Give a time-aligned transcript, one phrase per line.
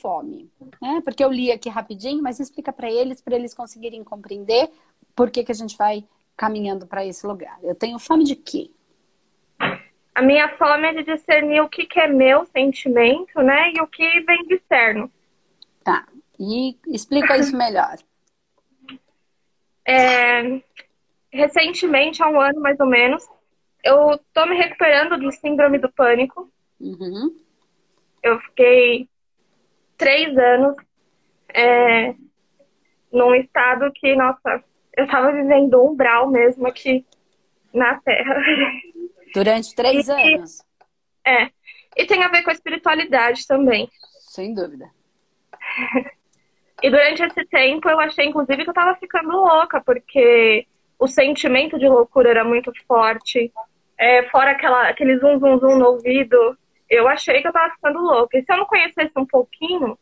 [0.00, 0.50] fome?
[0.80, 1.00] Né?
[1.04, 4.70] Porque eu li aqui rapidinho, mas explica para eles, para eles conseguirem compreender
[5.14, 6.04] por que, que a gente vai
[6.36, 7.58] caminhando para esse lugar.
[7.62, 8.70] Eu tenho fome de quê?
[10.14, 13.72] A minha fome é de discernir o que, que é meu sentimento, né?
[13.74, 15.10] E o que vem de externo.
[15.84, 16.06] Tá.
[16.38, 17.96] E explica isso melhor.
[19.86, 20.60] É,
[21.32, 23.26] recentemente, há um ano mais ou menos,
[23.84, 26.50] eu tô me recuperando do síndrome do pânico.
[26.80, 27.36] Uhum.
[28.22, 29.08] Eu fiquei
[30.00, 30.74] três anos
[31.54, 32.14] é,
[33.12, 34.64] num estado que, nossa,
[34.96, 37.04] eu tava vivendo um umbral mesmo aqui
[37.72, 38.34] na Terra.
[39.34, 40.64] Durante três e, anos?
[41.24, 41.50] É.
[41.96, 43.88] E tem a ver com a espiritualidade também.
[44.30, 44.88] Sem dúvida.
[46.82, 50.66] e durante esse tempo eu achei, inclusive, que eu tava ficando louca, porque
[50.98, 53.52] o sentimento de loucura era muito forte.
[53.98, 56.56] É, fora aquela, aquele zum, zum, zum no ouvido,
[56.90, 58.36] eu achei que eu tava ficando louca.
[58.36, 59.96] E se eu não conhecesse um pouquinho,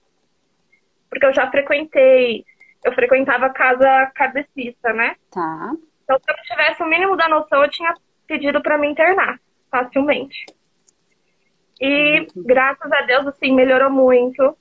[1.10, 2.44] porque eu já frequentei,
[2.84, 5.14] eu frequentava casa kardecista, né?
[5.30, 5.72] Tá.
[6.02, 7.92] Então, se eu tivesse o mínimo da noção, eu tinha
[8.26, 9.38] pedido para me internar
[9.70, 10.46] facilmente.
[11.80, 14.56] E graças a Deus, assim, melhorou muito.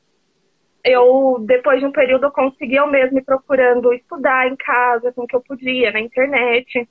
[0.83, 5.23] Eu, depois de um período, eu consegui eu mesmo ir procurando estudar em casa, com
[5.23, 6.87] o que eu podia, na internet.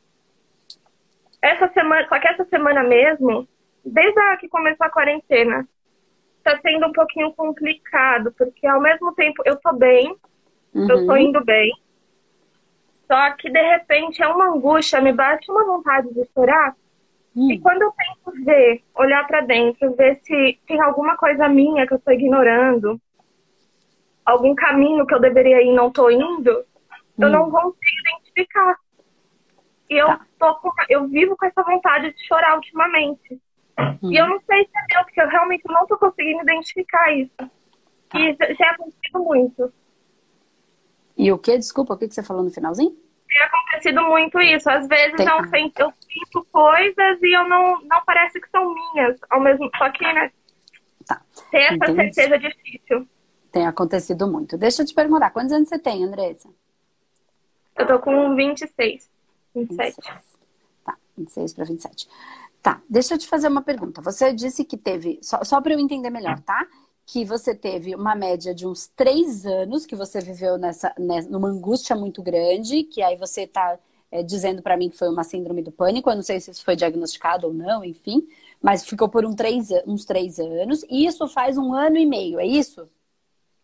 [1.41, 3.47] Essa semana, só que essa semana mesmo,
[3.87, 5.67] desde a que começou a quarentena,
[6.43, 10.15] tá sendo um pouquinho complicado, porque ao mesmo tempo eu tô bem,
[10.75, 10.91] uhum.
[10.91, 11.17] eu tô uhum.
[11.17, 11.73] indo bem,
[13.07, 16.75] só que de repente é uma angústia, me bate uma vontade de chorar.
[17.37, 17.51] Hum.
[17.51, 21.93] E quando eu tento ver, olhar para dentro, ver se tem alguma coisa minha que
[21.93, 23.01] eu estou ignorando,
[24.25, 27.25] algum caminho que eu deveria ir e não estou indo, hum.
[27.25, 28.77] eu não consigo identificar.
[29.89, 30.27] E eu, tá.
[30.39, 33.41] tô com, eu vivo com essa vontade de chorar ultimamente.
[33.79, 34.13] Hum.
[34.13, 37.37] E eu não sei se é meu, porque eu realmente não estou conseguindo identificar isso.
[37.37, 38.19] Tá.
[38.19, 39.73] E já acontecido muito.
[41.17, 41.57] E o que?
[41.57, 42.97] Desculpa, o que você falou no finalzinho?
[43.29, 44.71] Tem acontecido muito isso.
[44.71, 45.27] Às vezes Tem...
[45.27, 49.19] eu, sinto, eu sinto coisas e eu não, não parece que são minhas.
[49.29, 50.31] Ao mesmo, só que, né?
[51.07, 51.23] Tá.
[51.51, 52.15] Ter essa Entendi.
[52.15, 53.09] certeza é difícil.
[53.51, 54.59] Tem acontecido muito.
[54.59, 56.49] Deixa eu te perguntar, quantos anos você tem, Andressa?
[57.77, 59.11] Eu tô com 26.
[59.55, 59.97] 27.
[59.97, 59.97] 26.
[60.85, 62.09] Tá, 26 para 27.
[62.67, 64.03] Tá, deixa eu te fazer uma pergunta.
[64.03, 66.67] Você disse que teve, só, só para eu entender melhor, tá?
[67.07, 71.47] que você teve uma média de uns três anos que você viveu nessa, nessa numa
[71.47, 73.79] angústia muito grande, que aí você está
[74.11, 76.11] é, dizendo para mim que foi uma síndrome do pânico.
[76.11, 78.27] Eu não sei se isso foi diagnosticado ou não, enfim,
[78.61, 80.85] mas ficou por um três, uns três anos.
[80.91, 82.91] E isso faz um ano e meio, é isso?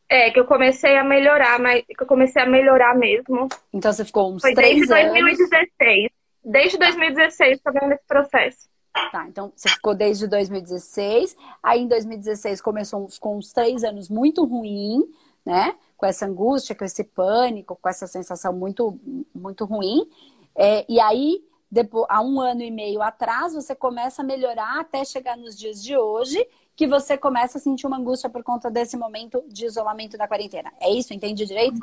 [0.08, 3.48] É, que eu comecei a melhorar, mas que eu comecei a melhorar mesmo.
[3.72, 5.12] Então você ficou uns foi três desde anos.
[5.12, 6.08] 2016.
[6.44, 8.71] Desde 2016 tô vendo esse processo.
[9.10, 11.36] Tá, então você ficou desde 2016.
[11.62, 15.04] Aí em 2016 começou com uns três anos muito ruim,
[15.44, 15.74] né?
[15.96, 18.98] Com essa angústia, com esse pânico, com essa sensação muito,
[19.34, 20.08] muito ruim.
[20.54, 25.04] É, e aí, depois, há um ano e meio atrás, você começa a melhorar até
[25.04, 28.96] chegar nos dias de hoje, que você começa a sentir uma angústia por conta desse
[28.96, 30.72] momento de isolamento da quarentena.
[30.80, 31.14] É isso?
[31.14, 31.78] Entende direito?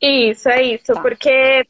[0.00, 0.92] Isso, é isso.
[0.92, 1.00] Tá.
[1.00, 1.66] Porque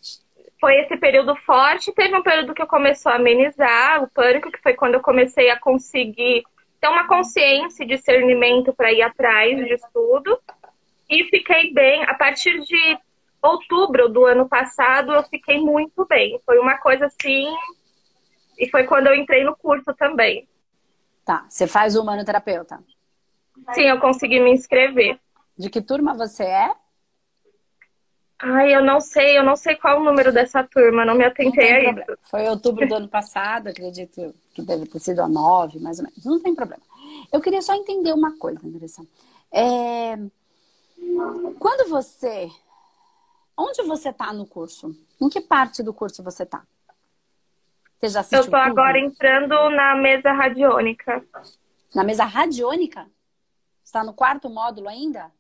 [0.67, 1.93] foi esse período forte.
[1.93, 5.49] Teve um período que eu comecei a amenizar o pânico, que foi quando eu comecei
[5.49, 6.43] a conseguir
[6.81, 10.37] ter uma consciência e discernimento para ir atrás de estudo.
[11.09, 12.03] E fiquei bem.
[12.03, 12.99] A partir de
[13.41, 16.41] outubro do ano passado, eu fiquei muito bem.
[16.45, 17.47] Foi uma coisa assim.
[18.59, 20.49] E foi quando eu entrei no curso também.
[21.25, 21.47] Tá.
[21.49, 22.83] Você faz o humanoterapeuta?
[23.73, 25.17] Sim, eu consegui me inscrever.
[25.57, 26.75] De que turma você é?
[28.39, 31.73] Ai, eu não sei, eu não sei qual o número dessa turma, não me atentei
[31.73, 32.13] não a problema.
[32.13, 32.31] isso.
[32.31, 36.25] Foi outubro do ano passado, acredito que deve ter sido a nove, mais ou menos.
[36.25, 36.83] Não tem problema.
[37.33, 39.07] Eu queria só entender uma coisa, Andressa.
[39.51, 40.19] É...
[41.59, 42.51] Quando você.
[43.57, 44.95] Onde você está no curso?
[45.21, 46.63] Em que parte do curso você está?
[47.99, 51.25] Você já assistiu Eu estou agora entrando na mesa radiônica.
[51.95, 53.07] Na mesa radiônica?
[53.83, 55.31] Está no quarto módulo ainda?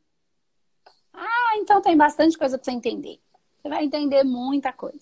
[1.56, 3.18] Então tem bastante coisa para você entender.
[3.60, 5.00] Você vai entender muita coisa.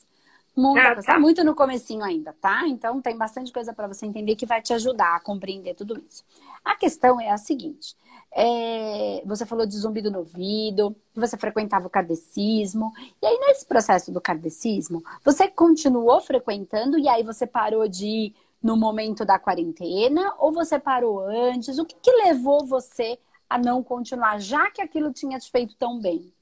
[0.57, 1.07] Muita ah, coisa.
[1.07, 1.19] Tá.
[1.19, 2.67] muito no comecinho ainda, tá?
[2.69, 6.25] Então tem bastante coisa para você entender que vai te ajudar a compreender tudo isso.
[6.65, 7.97] A questão é a seguinte:
[8.33, 9.21] é...
[9.27, 14.21] você falou de zumbido no ouvido, você frequentava o kardecismo, e aí nesse processo do
[14.21, 20.53] kardecismo, você continuou frequentando e aí você parou de ir no momento da quarentena ou
[20.53, 21.79] você parou antes?
[21.79, 23.19] O que, que levou você
[23.51, 26.33] a não continuar, já que aquilo tinha te feito tão bem?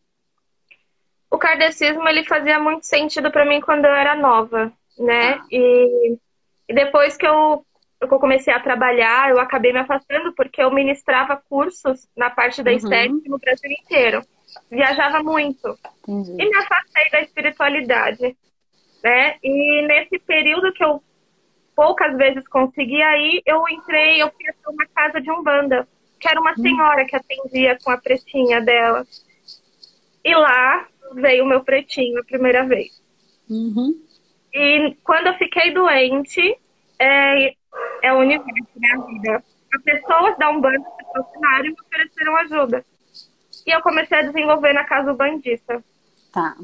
[1.33, 5.39] O kardecismo ele fazia muito sentido para mim quando eu era nova, né?
[5.41, 5.47] Ah.
[5.51, 6.19] E,
[6.69, 7.65] e, depois que eu
[7.99, 12.73] eu comecei a trabalhar, eu acabei me afastando porque eu ministrava cursos na parte da
[12.73, 12.77] uhum.
[12.77, 14.23] estética no Brasil inteiro.
[14.69, 15.79] Viajava muito.
[16.07, 16.33] Entendi.
[16.33, 18.37] E me afastei da espiritualidade.
[19.05, 19.37] Né?
[19.41, 21.03] E nesse período que eu
[21.77, 25.89] poucas vezes consegui, aí eu entrei, eu fui até uma casa de Umbanda,
[26.21, 26.63] que era uma hum.
[26.63, 29.07] senhora que atendia com a pretinha dela.
[30.25, 33.03] E lá veio o meu pretinho a primeira vez.
[33.49, 33.95] Uhum.
[34.53, 36.59] E quando eu fiquei doente,
[36.99, 37.55] é,
[38.03, 38.89] é o universo, né?
[38.95, 39.45] A vida.
[39.75, 42.85] As pessoas da Umbanda se aproximaram e me ofereceram ajuda.
[43.67, 45.83] E eu comecei a desenvolver na casa bandista.
[46.33, 46.57] Tá.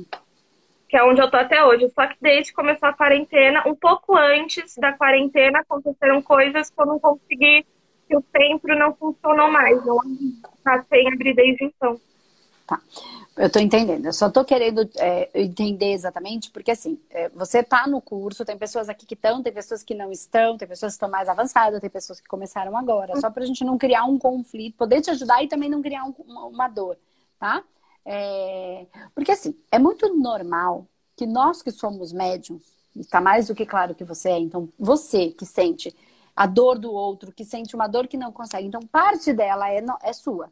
[0.88, 1.88] Que é onde eu tô até hoje.
[1.90, 6.80] Só que desde que começou a quarentena, um pouco antes da quarentena, aconteceram coisas que
[6.80, 7.64] eu não consegui,
[8.06, 9.84] que o centro não funcionou mais.
[9.84, 9.98] Não
[10.64, 11.98] tá sem abrir desde então.
[12.66, 12.80] Tá.
[13.38, 14.04] Eu estou entendendo.
[14.04, 18.58] Eu só estou querendo é, entender exatamente, porque assim, é, você está no curso, tem
[18.58, 21.80] pessoas aqui que estão, tem pessoas que não estão, tem pessoas que estão mais avançadas,
[21.80, 23.18] tem pessoas que começaram agora.
[23.20, 26.04] Só para a gente não criar um conflito, poder te ajudar e também não criar
[26.04, 26.98] um, uma, uma, dor,
[27.38, 27.62] tá?
[28.04, 30.84] É, porque assim, é muito normal
[31.16, 32.64] que nós que somos médiums,
[32.96, 35.94] está mais do que claro que você é, então você que sente
[36.34, 39.84] a dor do outro, que sente uma dor que não consegue, então parte dela é,
[40.02, 40.50] é sua.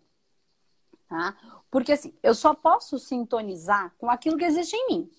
[1.09, 1.37] Tá?
[1.76, 5.11] Porque assim, eu só posso sintonizar com aquilo que existe em mim.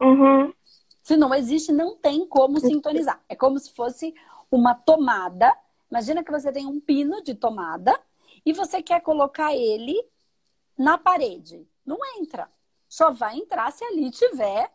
[0.00, 0.54] Uhum.
[1.00, 3.20] Se não existe, não tem como sintonizar.
[3.28, 4.14] É como se fosse
[4.48, 5.52] uma tomada.
[5.90, 8.00] Imagina que você tem um pino de tomada
[8.44, 10.00] e você quer colocar ele
[10.78, 11.66] na parede.
[11.84, 12.48] Não entra.
[12.88, 14.70] Só vai entrar se ali tiver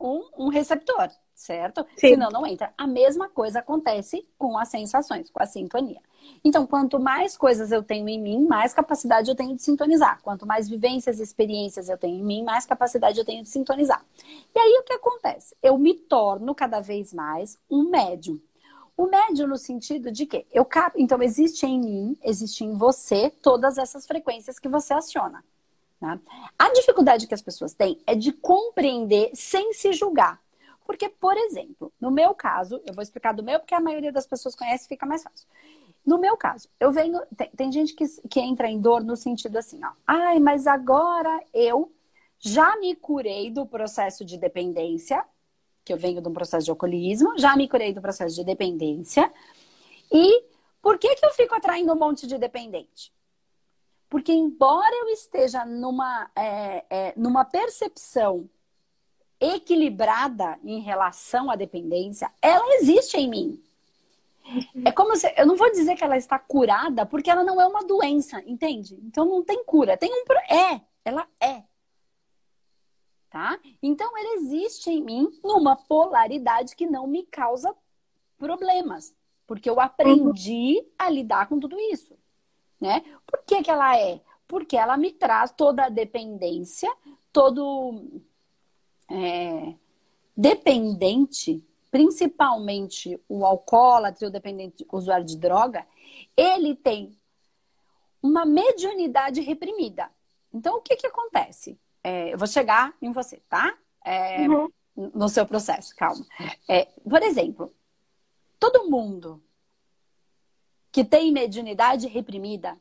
[0.00, 1.86] um, um receptor, certo?
[1.96, 2.08] Sim.
[2.08, 2.74] Senão não entra.
[2.76, 6.02] A mesma coisa acontece com as sensações, com a sintonia.
[6.44, 10.20] Então, quanto mais coisas eu tenho em mim, mais capacidade eu tenho de sintonizar.
[10.22, 14.04] Quanto mais vivências e experiências eu tenho em mim, mais capacidade eu tenho de sintonizar.
[14.54, 15.56] E aí o que acontece?
[15.62, 18.40] Eu me torno cada vez mais um médium.
[18.96, 20.94] O médium no sentido de que eu cap...
[21.00, 25.44] então existe em mim, existe em você todas essas frequências que você aciona.
[26.00, 26.18] Tá?
[26.58, 30.40] A dificuldade que as pessoas têm é de compreender sem se julgar.
[30.86, 34.26] Porque, por exemplo, no meu caso, eu vou explicar do meu porque a maioria das
[34.26, 35.46] pessoas conhece, fica mais fácil.
[36.06, 37.20] No meu caso, eu venho.
[37.36, 39.90] Tem, tem gente que, que entra em dor no sentido assim, ó.
[40.06, 41.92] Ai, mas agora eu
[42.38, 45.24] já me curei do processo de dependência,
[45.84, 49.32] que eu venho de um processo de alcoolismo, já me curei do processo de dependência.
[50.12, 50.44] E
[50.80, 53.12] por que, que eu fico atraindo um monte de dependente?
[54.08, 58.48] Porque, embora eu esteja numa, é, é, numa percepção
[59.40, 63.62] equilibrada em relação à dependência, ela existe em mim.
[64.84, 65.32] É como se.
[65.36, 68.98] Eu não vou dizer que ela está curada, porque ela não é uma doença, entende?
[69.02, 69.96] Então não tem cura.
[69.96, 70.24] Tem um.
[70.54, 71.64] É, ela é.
[73.30, 73.58] Tá?
[73.82, 77.74] Então ele existe em mim numa polaridade que não me causa
[78.38, 79.14] problemas.
[79.46, 82.16] Porque eu aprendi a lidar com tudo isso.
[82.80, 83.04] Né?
[83.26, 84.20] Por que, que ela é?
[84.48, 86.92] Porque ela me traz toda a dependência,
[87.32, 88.20] todo.
[89.08, 89.74] É,
[90.36, 91.64] dependente
[91.96, 95.86] principalmente o alcoólatra o dependente usuário de droga,
[96.36, 97.16] ele tem
[98.22, 100.10] uma mediunidade reprimida.
[100.52, 101.80] Então, o que, que acontece?
[102.04, 103.74] É, eu vou chegar em você, tá?
[104.04, 104.70] É, uhum.
[105.14, 106.22] No seu processo, calma.
[106.68, 107.74] É, por exemplo,
[108.60, 109.42] todo mundo
[110.92, 112.78] que tem mediunidade reprimida,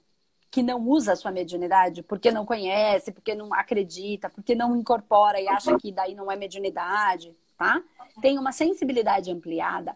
[0.52, 5.40] que não usa a sua mediunidade porque não conhece, porque não acredita, porque não incorpora
[5.40, 7.82] e acha que daí não é mediunidade, tá?
[8.22, 9.96] Tem uma sensibilidade ampliada.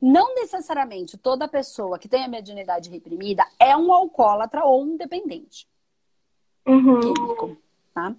[0.00, 5.68] Não necessariamente toda pessoa que tem a mediunidade reprimida é um alcoólatra ou um dependente
[6.66, 7.00] uhum.
[7.00, 7.56] químico.
[7.94, 8.14] Tá?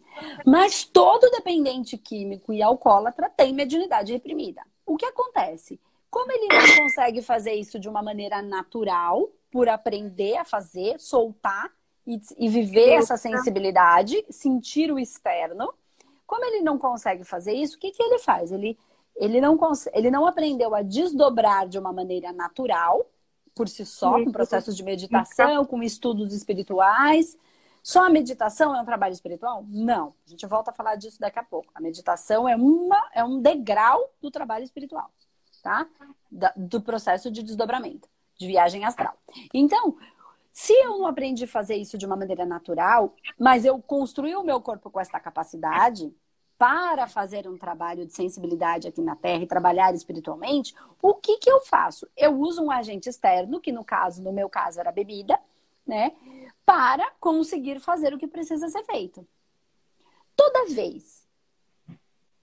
[0.46, 4.62] Mas todo dependente químico e alcoólatra tem mediunidade reprimida.
[4.86, 5.80] O que acontece?
[6.10, 11.72] Como ele não consegue fazer isso de uma maneira natural, por aprender a fazer, soltar
[12.06, 15.74] e, e viver essa sensibilidade, sentir o externo,
[16.34, 18.52] como ele não consegue fazer isso, o que, que ele faz?
[18.52, 18.75] Ele,
[19.16, 19.56] ele, não
[19.94, 23.06] ele não aprendeu a desdobrar de uma maneira natural,
[23.56, 27.38] por si só, com processos de meditação, com estudos espirituais.
[27.84, 29.63] Só a meditação é um trabalho espiritual?
[29.70, 30.16] Não.
[30.25, 31.70] A gente volta a falar disso daqui a pouco.
[31.75, 35.12] A meditação é, uma, é um degrau do trabalho espiritual,
[35.62, 35.88] tá?
[36.32, 38.10] Da, do processo de desdobramento,
[38.40, 39.13] de viagem astral.
[39.54, 39.96] Então,
[40.52, 44.44] se eu não aprendi a fazer isso de uma maneira natural, mas eu construí o
[44.44, 46.12] meu corpo com essa capacidade
[46.63, 51.51] para fazer um trabalho de sensibilidade aqui na Terra e trabalhar espiritualmente, o que, que
[51.51, 52.08] eu faço?
[52.15, 55.38] Eu uso um agente externo, que no caso, no meu caso, era bebida,
[55.86, 56.13] né?
[56.65, 59.27] Para conseguir fazer o que precisa ser feito.
[60.38, 61.27] Toda vez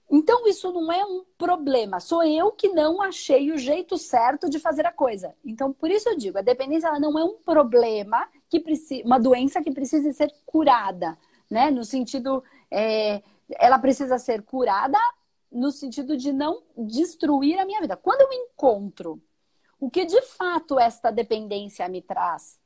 [0.07, 1.99] Então, isso não é um problema.
[1.99, 5.33] Sou eu que não achei o jeito certo de fazer a coisa.
[5.43, 9.19] Então, por isso eu digo, a dependência ela não é um problema que precisa, uma
[9.19, 11.17] doença que precisa ser curada,
[11.49, 11.71] né?
[11.71, 13.23] No sentido, é,
[13.59, 14.97] ela precisa ser curada
[15.51, 17.97] no sentido de não destruir a minha vida.
[17.97, 19.21] Quando eu encontro
[19.79, 22.61] o que de fato esta dependência me traz,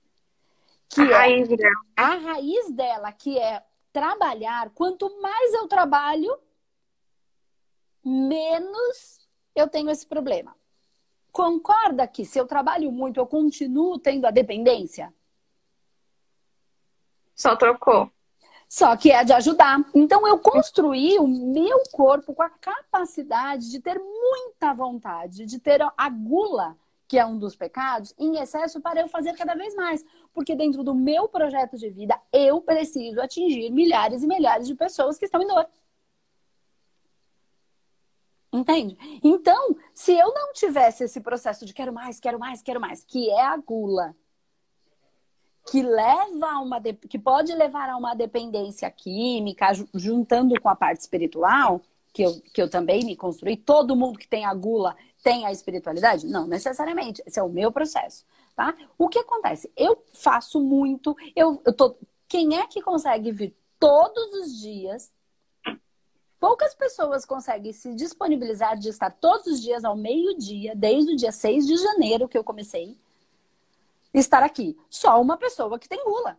[0.90, 1.76] que a é raiz dela.
[1.96, 6.38] a raiz dela, que é trabalhar, quanto mais eu trabalho,
[8.04, 10.56] menos eu tenho esse problema.
[11.32, 15.14] Concorda que se eu trabalho muito, eu continuo tendo a dependência?
[17.34, 18.10] Só trocou.
[18.68, 19.80] Só que é de ajudar.
[19.94, 25.82] Então eu construí o meu corpo com a capacidade de ter muita vontade, de ter
[25.82, 26.76] a gula,
[27.08, 30.04] que é um dos pecados, em excesso para eu fazer cada vez mais.
[30.34, 35.18] Porque dentro do meu projeto de vida, eu preciso atingir milhares e milhares de pessoas
[35.18, 35.68] que estão em dor.
[38.52, 38.98] Entende?
[39.22, 43.30] Então, se eu não tivesse esse processo de quero mais, quero mais, quero mais, que
[43.30, 44.16] é a gula,
[45.66, 51.02] que leva a uma que pode levar a uma dependência química, juntando com a parte
[51.02, 51.82] espiritual,
[52.14, 55.52] que eu, que eu também me construí, todo mundo que tem a gula tem a
[55.52, 56.28] espiritualidade?
[56.28, 57.22] Não, necessariamente.
[57.26, 58.24] Esse é o meu processo,
[58.56, 58.76] tá?
[58.98, 59.72] O que acontece?
[59.76, 61.96] Eu faço muito, eu, eu tô.
[62.28, 65.12] Quem é que consegue vir todos os dias
[66.40, 71.32] Poucas pessoas conseguem se disponibilizar de estar todos os dias ao meio-dia, desde o dia
[71.32, 73.00] 6 de janeiro que eu comecei,
[74.20, 74.78] estar aqui.
[74.90, 76.38] Só uma pessoa que tem gula.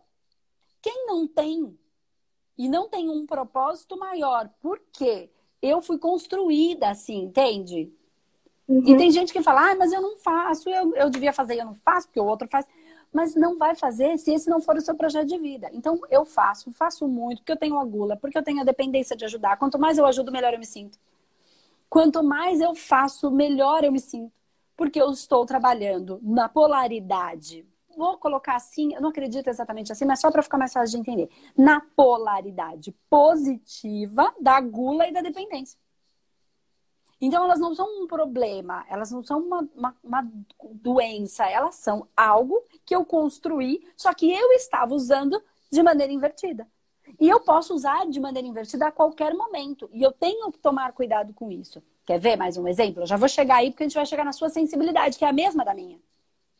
[0.81, 1.77] Quem não tem
[2.57, 5.29] e não tem um propósito maior, porque
[5.61, 7.91] eu fui construída assim, entende?
[8.67, 8.83] Uhum.
[8.85, 11.65] E tem gente que fala, ah, mas eu não faço, eu, eu devia fazer, eu
[11.65, 12.65] não faço, porque o outro faz
[13.11, 15.69] mas não vai fazer se esse não for o seu projeto de vida.
[15.73, 19.15] Então, eu faço, faço muito, porque eu tenho a gula, porque eu tenho a dependência
[19.15, 19.57] de ajudar.
[19.57, 20.99] Quanto mais eu ajudo, melhor eu me sinto.
[21.89, 24.36] Quanto mais eu faço, melhor eu me sinto.
[24.77, 27.67] Porque eu estou trabalhando na polaridade.
[27.97, 30.97] Vou colocar assim, eu não acredito exatamente assim, mas só para ficar mais fácil de
[31.01, 31.29] entender.
[31.57, 35.79] Na polaridade positiva da gula e da dependência.
[37.19, 40.31] Então, elas não são um problema, elas não são uma, uma, uma,
[40.73, 45.41] doença, elas são algo que eu construí, só que eu estava usando
[45.71, 46.67] de maneira invertida.
[47.19, 49.89] E eu posso usar de maneira invertida a qualquer momento.
[49.91, 51.81] E eu tenho que tomar cuidado com isso.
[52.07, 53.03] Quer ver mais um exemplo?
[53.03, 55.27] Eu já vou chegar aí, porque a gente vai chegar na sua sensibilidade, que é
[55.27, 55.99] a mesma da minha.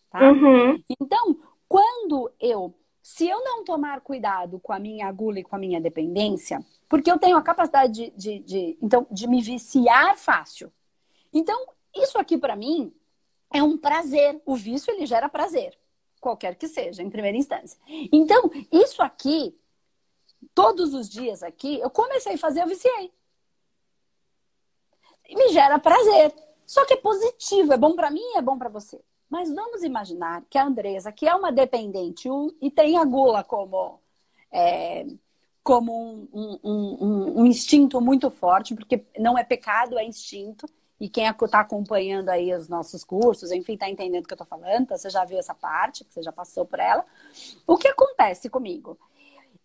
[0.09, 0.19] Tá?
[0.29, 0.83] Uhum.
[0.99, 1.39] Então,
[1.69, 5.79] quando eu se eu não tomar cuidado com a minha agulha e com a minha
[5.79, 10.69] dependência, porque eu tenho a capacidade de, de, de então, de me viciar fácil.
[11.33, 12.91] Então, isso aqui para mim
[13.49, 14.41] é um prazer.
[14.45, 15.77] O vício ele gera prazer,
[16.19, 17.79] qualquer que seja, em primeira instância.
[18.11, 19.57] Então, isso aqui,
[20.53, 23.13] todos os dias aqui, eu comecei a fazer, eu viciei.
[25.29, 26.33] Me gera prazer.
[26.65, 28.99] Só que é positivo, é bom para mim e é bom para você.
[29.29, 32.29] Mas vamos imaginar que a Andresa, que é uma dependente
[32.61, 33.99] e tem a gula como,
[34.51, 35.05] é,
[35.63, 40.65] como um, um, um, um, instinto muito forte, porque não é pecado, é instinto.
[40.99, 44.47] E quem está acompanhando aí os nossos cursos, enfim, está entendendo o que eu estou
[44.47, 47.05] falando, então você já viu essa parte, você já passou por ela.
[47.67, 48.97] O que acontece comigo?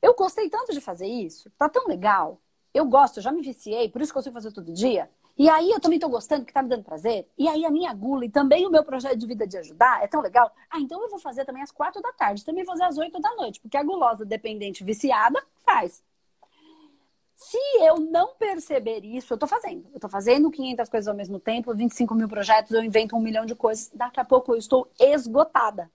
[0.03, 2.39] Eu gostei tanto de fazer isso, tá tão legal.
[2.75, 5.09] Eu gosto, eu já me viciei, por isso que eu consigo fazer todo dia.
[5.43, 7.29] E aí eu também estou gostando, que está me dando prazer.
[7.37, 10.07] E aí a minha gula e também o meu projeto de vida de ajudar é
[10.07, 10.49] tão legal.
[10.71, 13.21] Ah, então eu vou fazer também às quatro da tarde, também vou fazer às oito
[13.21, 16.01] da noite, porque a gulosa dependente viciada faz.
[17.35, 19.85] Se eu não perceber isso, eu estou fazendo.
[19.89, 23.45] Eu estou fazendo 500 coisas ao mesmo tempo, 25 mil projetos, eu invento um milhão
[23.45, 23.91] de coisas.
[23.93, 25.91] Daqui a pouco eu estou esgotada.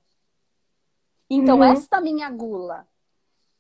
[1.30, 1.64] Então, uhum.
[1.64, 2.86] esta minha gula,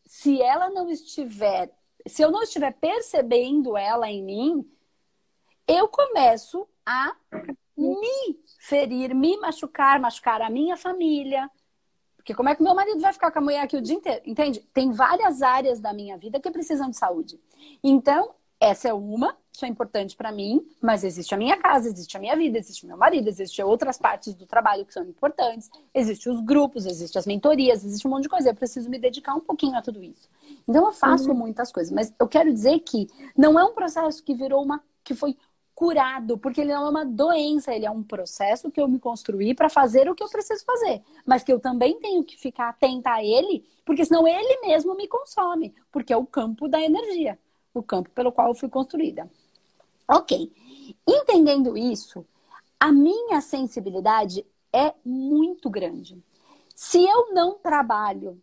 [0.05, 1.71] se ela não estiver,
[2.05, 4.69] se eu não estiver percebendo ela em mim,
[5.67, 7.15] eu começo a
[7.77, 11.49] me ferir, me machucar, machucar a minha família.
[12.15, 14.21] Porque como é que meu marido vai ficar com a mulher aqui o dia inteiro?
[14.25, 14.59] Entende?
[14.73, 17.39] Tem várias áreas da minha vida que precisam de saúde.
[17.83, 22.17] Então, essa é uma, isso é importante para mim, mas existe a minha casa, existe
[22.17, 25.69] a minha vida, existe o meu marido, existe outras partes do trabalho que são importantes,
[25.93, 28.49] existe os grupos, existe as mentorias, existe um monte de coisa.
[28.49, 30.27] Eu preciso me dedicar um pouquinho a tudo isso.
[30.67, 31.37] Então eu faço uhum.
[31.37, 33.07] muitas coisas, mas eu quero dizer que
[33.37, 35.37] não é um processo que virou uma que foi
[35.77, 39.53] curado, porque ele não é uma doença, ele é um processo que eu me construí
[39.53, 43.11] para fazer o que eu preciso fazer, mas que eu também tenho que ficar atenta
[43.11, 47.37] a ele, porque senão ele mesmo me consome, porque é o campo da energia,
[47.75, 49.29] o campo pelo qual eu fui construída.
[50.09, 50.51] Ok.
[51.07, 52.25] Entendendo isso,
[52.79, 54.43] a minha sensibilidade
[54.73, 56.19] é muito grande.
[56.73, 58.41] Se eu não trabalho,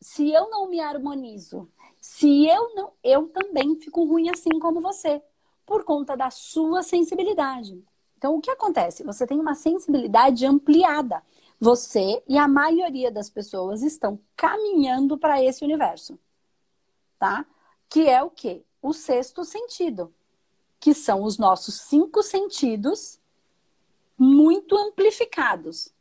[0.00, 1.68] se eu não me harmonizo,
[2.00, 5.20] se eu não, eu também fico ruim assim como você.
[5.68, 7.84] Por conta da sua sensibilidade.
[8.16, 9.04] Então, o que acontece?
[9.04, 11.22] Você tem uma sensibilidade ampliada.
[11.60, 16.18] Você e a maioria das pessoas estão caminhando para esse universo,
[17.18, 17.44] tá?
[17.88, 18.64] Que é o quê?
[18.80, 20.12] O sexto sentido,
[20.80, 23.20] que são os nossos cinco sentidos
[24.16, 25.92] muito amplificados.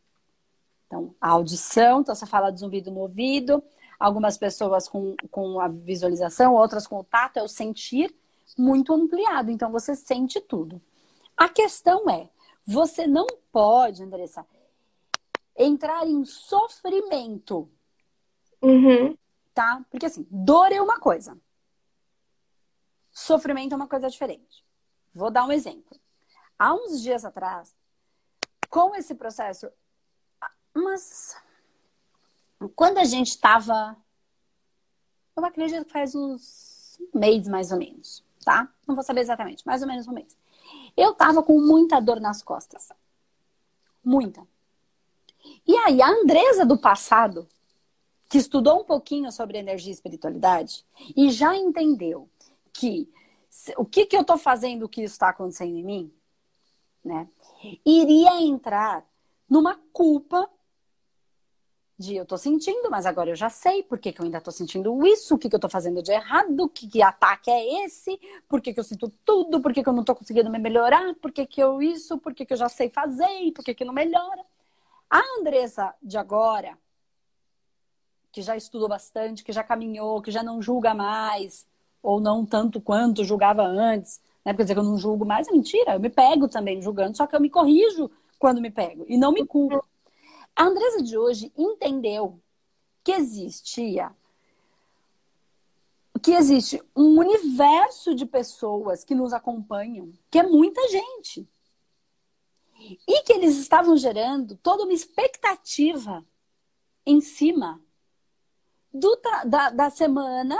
[0.86, 3.62] Então, a audição, então você fala de zumbido no ouvido,
[4.00, 8.16] algumas pessoas com, com a visualização, outras com o tato, é o sentir
[8.58, 9.52] muito ampliado.
[9.52, 10.82] Então, você sente tudo.
[11.36, 12.30] A questão é,
[12.66, 14.46] você não pode, Andressa,
[15.56, 17.70] entrar em sofrimento.
[18.62, 19.18] Uhum.
[19.54, 19.84] Tá?
[19.90, 21.38] Porque assim, dor é uma coisa.
[23.12, 24.64] Sofrimento é uma coisa diferente.
[25.14, 26.00] Vou dar um exemplo.
[26.60, 27.76] Há uns dias atrás,
[28.70, 29.70] com esse processo,
[30.74, 31.36] mas
[32.76, 33.96] quando a gente estava,
[35.36, 38.72] eu acredito que faz uns mês mais ou menos, tá?
[38.88, 40.38] Não vou saber exatamente, mais ou menos um mês.
[40.96, 42.88] Eu tava com muita dor nas costas.
[44.02, 44.42] Muita.
[45.68, 47.46] E aí, a Andresa do passado,
[48.30, 52.30] que estudou um pouquinho sobre energia e espiritualidade, e já entendeu
[52.72, 53.12] que
[53.78, 56.14] o que, que eu estou fazendo que isso está acontecendo em mim,
[57.04, 57.28] né?
[57.86, 59.06] Iria entrar
[59.50, 60.50] numa culpa
[61.98, 64.52] de eu tô sentindo, mas agora eu já sei por que, que eu ainda tô
[64.52, 68.20] sentindo isso, o que, que eu tô fazendo de errado, que, que ataque é esse,
[68.48, 71.16] por que, que eu sinto tudo, por que, que eu não tô conseguindo me melhorar,
[71.16, 73.84] por que, que eu isso, por que, que eu já sei fazer, por que, que
[73.84, 74.46] não melhora.
[75.10, 76.78] A Andressa de agora,
[78.32, 81.66] que já estudou bastante, que já caminhou, que já não julga mais,
[82.04, 84.54] ou não tanto quanto julgava antes, né?
[84.54, 87.26] Porque dizer que eu não julgo mais é mentira, eu me pego também julgando, só
[87.26, 89.84] que eu me corrijo quando me pego e não me culpo.
[90.58, 92.42] A Andresa de hoje entendeu
[93.04, 94.12] que existia
[96.20, 101.48] que existe um universo de pessoas que nos acompanham, que é muita gente.
[103.08, 106.26] E que eles estavam gerando toda uma expectativa
[107.06, 107.80] em cima
[108.92, 109.16] do,
[109.46, 110.58] da, da semana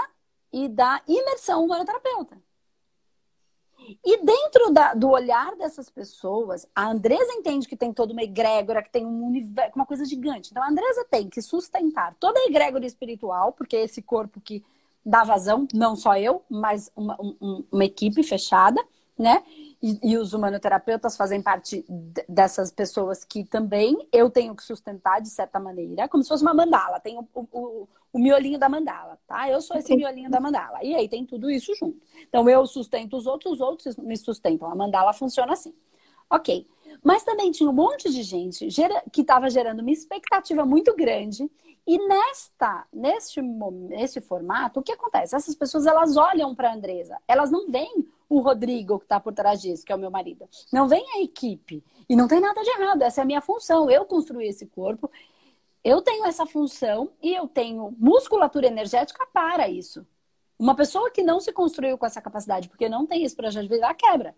[0.52, 2.40] e da imersão humanoterapeuta.
[4.04, 8.82] E dentro da, do olhar dessas pessoas, a Andresa entende que tem toda uma egrégora,
[8.82, 10.50] que tem um universo, uma coisa gigante.
[10.50, 14.64] Então a Andresa tem que sustentar toda a egrégora espiritual, porque é esse corpo que
[15.04, 18.82] dá vazão, não só eu, mas uma, um, uma equipe fechada,
[19.18, 19.42] né?
[19.82, 21.84] E, e, os humanoterapeutas fazem parte
[22.28, 26.54] dessas pessoas que também eu tenho que sustentar de certa maneira, como se fosse uma
[26.54, 27.00] mandala.
[27.00, 29.48] Tem o, o, o miolinho da mandala, tá?
[29.48, 30.82] Eu sou esse miolinho da mandala.
[30.82, 32.00] E aí tem tudo isso junto.
[32.28, 34.70] Então eu sustento os outros, os outros me sustentam.
[34.70, 35.74] A mandala funciona assim.
[36.30, 36.66] Ok.
[37.02, 38.66] Mas também tinha um monte de gente
[39.12, 41.50] que estava gerando uma expectativa muito grande.
[41.86, 45.34] E nesta, neste, neste formato, o que acontece?
[45.34, 49.32] Essas pessoas elas olham para a Andresa, elas não veem o Rodrigo que está por
[49.32, 50.46] trás disso, que é o meu marido.
[50.70, 51.82] Não vem a equipe.
[52.06, 53.90] E não tem nada de errado, essa é a minha função.
[53.90, 55.10] Eu construí esse corpo,
[55.88, 60.06] eu tenho essa função e eu tenho musculatura energética para isso.
[60.58, 63.76] Uma pessoa que não se construiu com essa capacidade, porque não tem isso para vida,
[63.76, 64.36] ela quebra.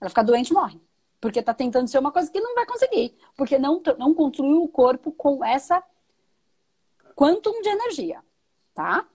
[0.00, 0.80] Ela fica doente e morre.
[1.20, 3.16] Porque está tentando ser uma coisa que não vai conseguir.
[3.36, 5.80] Porque não, não construiu o corpo com essa
[7.14, 8.20] quantum de energia.
[8.74, 9.06] Tá?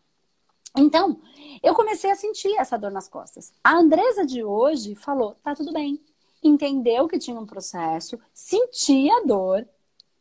[0.78, 1.20] Então,
[1.62, 3.52] eu comecei a sentir essa dor nas costas.
[3.62, 6.02] A Andresa de hoje falou: tá tudo bem.
[6.42, 9.68] Entendeu que tinha um processo, sentia a dor,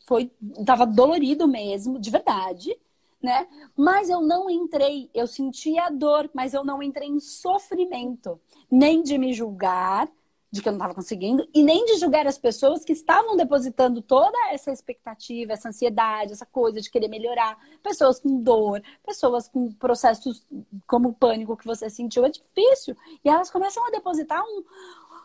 [0.05, 0.31] foi,
[0.65, 2.77] tava dolorido mesmo, de verdade,
[3.23, 3.47] né?
[3.77, 8.39] Mas eu não entrei, eu sentia a dor, mas eu não entrei em sofrimento,
[8.71, 10.09] nem de me julgar,
[10.55, 14.01] de que eu não estava conseguindo, e nem de julgar as pessoas que estavam depositando
[14.01, 17.59] toda essa expectativa, essa ansiedade, essa coisa de querer melhorar.
[17.83, 20.47] Pessoas com dor, pessoas com processos
[20.87, 22.97] como o pânico que você sentiu, é difícil.
[23.25, 24.63] E elas começam a depositar um,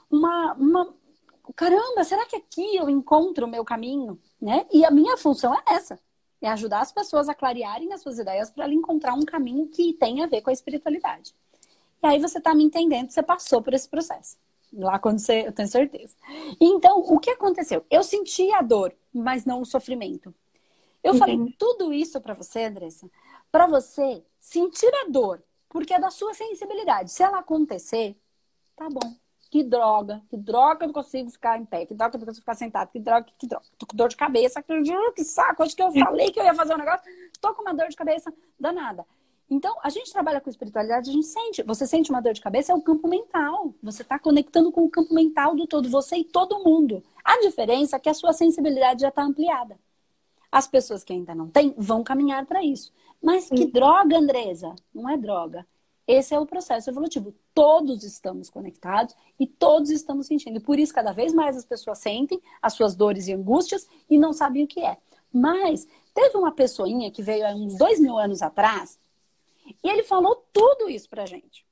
[0.09, 0.95] uma, uma.
[1.55, 4.19] Caramba, será que aqui eu encontro o meu caminho?
[4.41, 4.65] Né?
[4.71, 5.99] E a minha função é essa.
[6.41, 10.23] É ajudar as pessoas a clarearem as suas ideias para encontrar um caminho que tenha
[10.23, 11.34] a ver com a espiritualidade.
[12.02, 14.38] E aí você está me entendendo, você passou por esse processo.
[14.71, 16.15] Lá quando você, eu tenho certeza.
[16.62, 17.86] Então, o que aconteceu?
[17.89, 20.34] Eu senti a dor, mas não o sofrimento.
[21.04, 21.19] Eu uhum.
[21.19, 23.10] falei tudo isso para você, Andressa,
[23.52, 27.12] para você sentir a dor, porque é da sua sensibilidade.
[27.12, 28.15] Se ela acontecer,
[28.75, 29.15] tá bom.
[29.49, 32.43] Que droga, que droga eu não consigo ficar em pé, que droga eu não consigo
[32.43, 33.65] ficar sentado, que droga, que droga.
[33.77, 34.73] Tô com dor de cabeça, que,
[35.15, 37.01] que saco, acho que eu falei que eu ia fazer um negócio,
[37.41, 39.05] tô com uma dor de cabeça danada.
[39.49, 41.63] Então, a gente trabalha com espiritualidade, a gente sente.
[41.63, 43.73] Você sente uma dor de cabeça, é o campo mental.
[43.81, 47.03] Você está conectando com o campo mental do todo, você e todo mundo.
[47.23, 49.79] A diferença é que a sua sensibilidade já está ampliada.
[50.51, 52.93] As pessoas que ainda não têm vão caminhar para isso.
[53.21, 54.75] Mas que droga, Andresa?
[54.93, 55.65] Não é droga.
[56.09, 57.35] Esse é o processo evolutivo.
[57.53, 60.57] Todos estamos conectados e todos estamos sentindo.
[60.57, 64.17] E por isso, cada vez mais as pessoas sentem as suas dores e angústias e
[64.17, 64.97] não sabem o que é.
[65.31, 68.97] Mas teve uma pessoinha que veio há uns dois mil anos atrás
[69.83, 71.63] e ele falou tudo isso pra gente.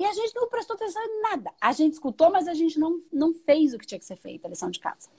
[0.00, 1.52] E a gente não prestou atenção em nada.
[1.60, 4.46] A gente escutou, mas a gente não, não fez o que tinha que ser feito,
[4.46, 5.10] a lição de casa.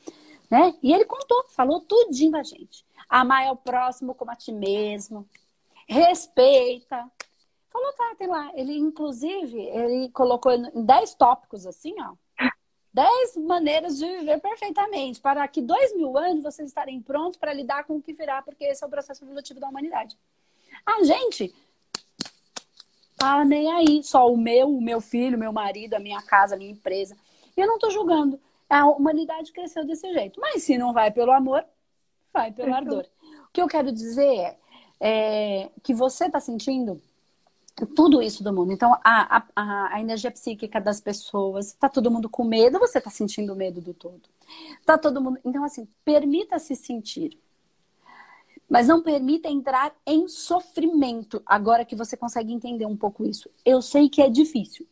[0.49, 0.73] Né?
[0.81, 2.83] E ele contou, falou tudinho pra gente.
[3.07, 5.29] Amar é o próximo como a ti mesmo.
[5.87, 7.07] Respeita.
[7.69, 8.51] Falou, tá, tem lá.
[8.55, 12.13] Ele, inclusive, ele colocou em 10 tópicos assim, ó.
[12.91, 17.83] 10 maneiras de viver perfeitamente, para que dois mil anos vocês estarem prontos para lidar
[17.83, 20.17] com o que virá, porque esse é o processo evolutivo da humanidade.
[20.83, 21.53] A gente
[23.15, 26.55] tá nem aí, só o meu, o meu filho, o meu marido, a minha casa,
[26.55, 27.15] a minha empresa.
[27.55, 28.39] E eu não estou julgando.
[28.67, 30.39] A humanidade cresceu desse jeito.
[30.39, 31.63] Mas se não vai pelo amor,
[32.33, 33.05] vai pelo ardor.
[33.43, 34.57] O que eu quero dizer é,
[34.99, 37.01] é que você está sentindo
[37.85, 38.71] tudo isso do mundo.
[38.71, 43.09] Então, a, a, a energia psíquica das pessoas, tá todo mundo com medo, você tá
[43.09, 44.21] sentindo medo do todo.
[44.85, 45.39] Tá todo mundo.
[45.43, 47.37] Então, assim, permita-se sentir.
[48.69, 53.49] Mas não permita entrar em sofrimento, agora que você consegue entender um pouco isso.
[53.65, 54.87] Eu sei que é difícil.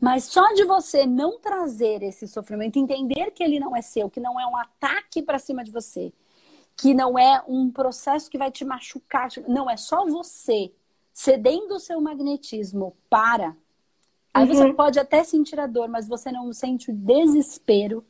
[0.00, 4.20] Mas só de você não trazer esse sofrimento, entender que ele não é seu, que
[4.20, 6.12] não é um ataque para cima de você,
[6.76, 10.72] que não é um processo que vai te machucar, não, é só você
[11.18, 13.56] cedendo o seu magnetismo para.
[14.32, 14.54] Aí uhum.
[14.54, 18.04] você pode até sentir a dor, mas você não sente o desespero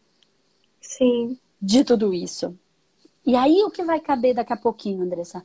[0.79, 1.39] Sim.
[1.59, 2.55] de tudo isso.
[3.25, 5.43] E aí o que vai caber daqui a pouquinho, Andressa?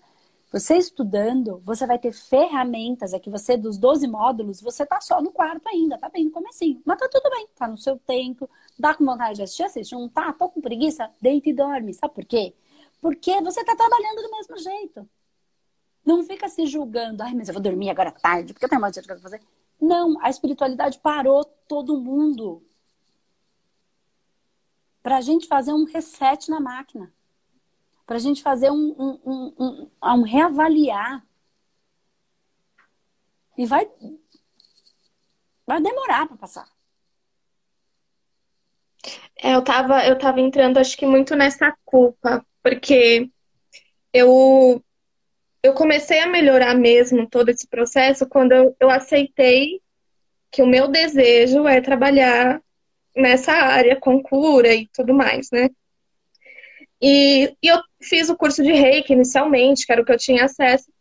[0.51, 5.21] Você estudando, você vai ter ferramentas, é que você, dos 12 módulos, você tá só
[5.21, 6.81] no quarto ainda, tá bem no comecinho.
[6.83, 9.93] Mas tá tudo bem, tá no seu tempo, dá com vontade de assistir, assiste.
[9.93, 11.93] Não tá, tô com preguiça, deita e dorme.
[11.93, 12.53] Sabe por quê?
[12.99, 15.09] Porque você tá trabalhando do mesmo jeito.
[16.05, 18.93] Não fica se julgando, ai, mas eu vou dormir agora tarde, porque eu tenho mais
[18.93, 19.41] coisa pra fazer.
[19.79, 22.61] Não, a espiritualidade parou todo mundo.
[25.01, 27.13] Pra gente fazer um reset na máquina.
[28.05, 31.25] Pra gente fazer um, um, um, um, um reavaliar.
[33.57, 33.89] E vai,
[35.65, 36.67] vai demorar para passar.
[39.35, 43.29] É, eu tava, eu tava entrando, acho que muito nessa culpa, porque
[44.13, 44.83] eu
[45.63, 49.81] eu comecei a melhorar mesmo todo esse processo quando eu, eu aceitei
[50.51, 52.61] que o meu desejo é trabalhar
[53.15, 55.69] nessa área com cura e tudo mais, né?
[57.01, 60.45] E, e, eu fiz o curso de reiki inicialmente, que era o que eu tinha
[60.45, 60.91] acesso.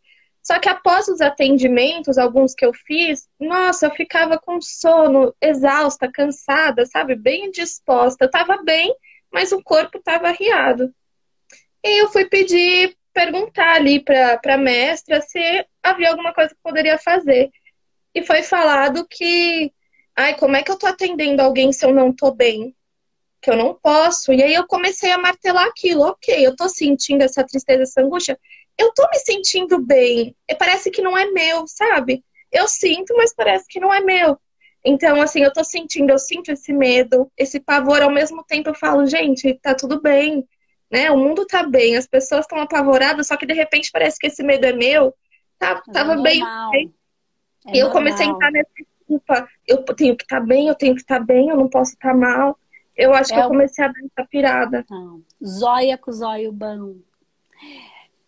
[0.41, 6.11] Só que após os atendimentos, alguns que eu fiz, nossa, eu ficava com sono, exausta,
[6.11, 7.15] cansada, sabe?
[7.15, 8.25] Bem disposta.
[8.25, 8.93] Eu tava bem,
[9.31, 10.93] mas o corpo tava arriado.
[11.83, 16.97] E eu fui pedir perguntar ali para a mestra se havia alguma coisa que poderia
[16.97, 17.51] fazer.
[18.13, 19.71] E foi falado que,
[20.15, 22.75] ai, como é que eu tô atendendo alguém se eu não tô bem?
[23.41, 24.33] Que eu não posso.
[24.33, 26.03] E aí eu comecei a martelar aquilo.
[26.03, 28.39] Ok, eu tô sentindo essa tristeza, essa angústia.
[28.77, 30.35] Eu tô me sentindo bem.
[30.47, 32.23] E parece que não é meu, sabe?
[32.51, 34.37] Eu sinto, mas parece que não é meu.
[34.85, 38.75] Então, assim, eu tô sentindo, eu sinto esse medo, esse pavor, ao mesmo tempo eu
[38.75, 40.45] falo, gente, tá tudo bem
[40.93, 41.09] né?
[41.09, 44.43] O mundo tá bem, as pessoas estão apavoradas, só que de repente parece que esse
[44.43, 45.11] medo é meu.
[45.57, 46.43] Tá, tava é bem.
[47.65, 48.69] É e eu comecei a entrar nessa
[49.07, 49.47] culpa.
[49.65, 51.93] Eu tenho que estar tá bem, eu tenho que estar tá bem, eu não posso
[51.93, 52.59] estar tá mal.
[52.95, 54.85] Eu acho é que eu comecei a dar essa pirada.
[54.87, 55.23] Não.
[55.43, 56.97] Zóia com zóio bom.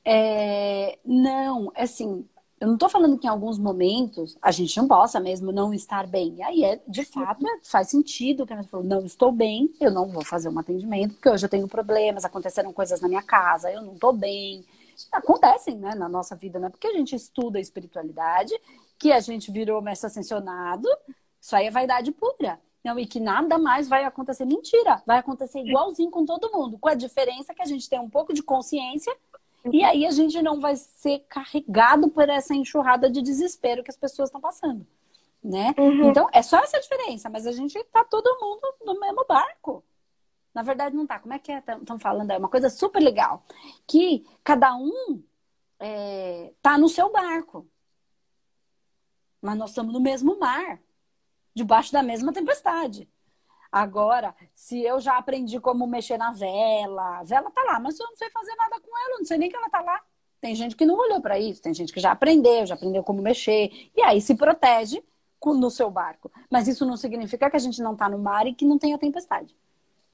[0.03, 2.27] É, não, assim,
[2.65, 6.07] eu não estou falando que em alguns momentos a gente não possa mesmo não estar
[6.07, 6.33] bem.
[6.37, 9.71] E aí, é, de fato, é, faz sentido que a gente falou, não estou bem,
[9.79, 13.21] eu não vou fazer um atendimento, porque hoje eu tenho problemas, aconteceram coisas na minha
[13.21, 14.65] casa, eu não estou bem.
[15.11, 18.51] Acontecem, né, na nossa vida, não é porque a gente estuda a espiritualidade
[18.97, 20.89] que a gente virou mestre ascensionado,
[21.39, 22.59] isso aí é vaidade pura.
[22.83, 24.45] Não, e que nada mais vai acontecer.
[24.45, 25.03] Mentira!
[25.05, 28.33] Vai acontecer igualzinho com todo mundo, com a diferença que a gente tem um pouco
[28.33, 29.15] de consciência
[29.71, 33.97] e aí a gente não vai ser carregado por essa enxurrada de desespero que as
[33.97, 34.85] pessoas estão passando.
[35.43, 35.75] Né?
[35.77, 36.09] Uhum.
[36.09, 39.83] Então, é só essa diferença, mas a gente tá todo mundo no mesmo barco.
[40.53, 41.19] Na verdade, não tá.
[41.19, 41.57] Como é que é?
[41.57, 42.31] Estão falando?
[42.31, 43.43] É uma coisa super legal.
[43.85, 45.21] Que cada um
[45.79, 47.67] é, tá no seu barco.
[49.41, 50.79] Mas nós estamos no mesmo mar.
[51.53, 53.07] Debaixo da mesma tempestade.
[53.75, 58.07] Agora, se eu já aprendi como mexer na vela, a vela tá lá, mas eu
[58.07, 60.01] não sei fazer nada com ela, não sei nem que ela tá lá.
[60.39, 63.21] Tem gente que não olhou para isso, tem gente que já aprendeu, já aprendeu como
[63.21, 65.03] mexer, e aí se protege
[65.45, 66.31] no seu barco.
[66.49, 68.97] Mas isso não significa que a gente não tá no mar e que não tenha
[68.97, 69.53] tempestade.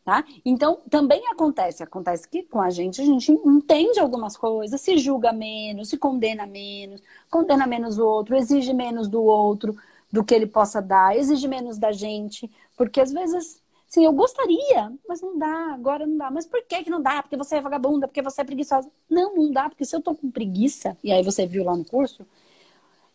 [0.03, 0.25] Tá?
[0.43, 5.31] Então, também acontece, acontece que com a gente, a gente entende algumas coisas, se julga
[5.31, 9.77] menos, se condena menos, condena menos o outro, exige menos do outro
[10.11, 14.93] do que ele possa dar, exige menos da gente, porque às vezes, sim, eu gostaria,
[15.07, 16.29] mas não dá, agora não dá.
[16.29, 17.21] Mas por que que não dá?
[17.23, 18.89] Porque você é vagabunda, porque você é preguiçosa.
[19.09, 21.85] Não, não dá, porque se eu tô com preguiça, e aí você viu lá no
[21.85, 22.25] curso,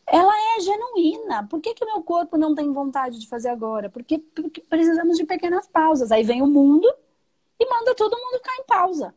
[0.06, 1.46] ela é genuína.
[1.48, 3.90] Por que, que meu corpo não tem vontade de fazer agora?
[3.90, 6.12] Porque, porque precisamos de pequenas pausas.
[6.12, 6.88] Aí vem o mundo
[7.58, 9.14] e manda todo mundo ficar em pausa.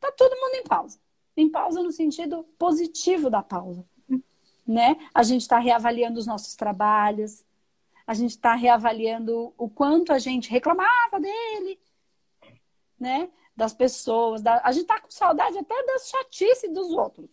[0.00, 0.98] Tá todo mundo em pausa.
[1.36, 3.84] Em pausa no sentido positivo da pausa.
[4.66, 4.96] Né?
[5.12, 7.44] A gente está reavaliando os nossos trabalhos,
[8.06, 11.78] a gente está reavaliando o quanto a gente reclamava dele,
[12.98, 13.28] né?
[13.56, 14.42] Das pessoas.
[14.42, 14.60] Da...
[14.64, 17.30] A gente está com saudade até das chatice dos outros.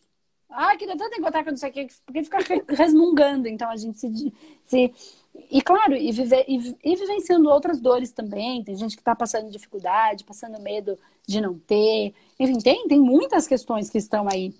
[0.50, 2.38] Ah, queria tanto encontrar com não sei o que, porque fica
[2.76, 3.48] resmungando.
[3.48, 4.34] Então a gente se.
[4.65, 4.94] se...
[5.50, 8.63] E claro, e, viver, e, e vivenciando outras dores também.
[8.63, 12.13] Tem gente que está passando dificuldade, passando medo de não ter.
[12.39, 14.54] Enfim, tem, tem muitas questões que estão aí.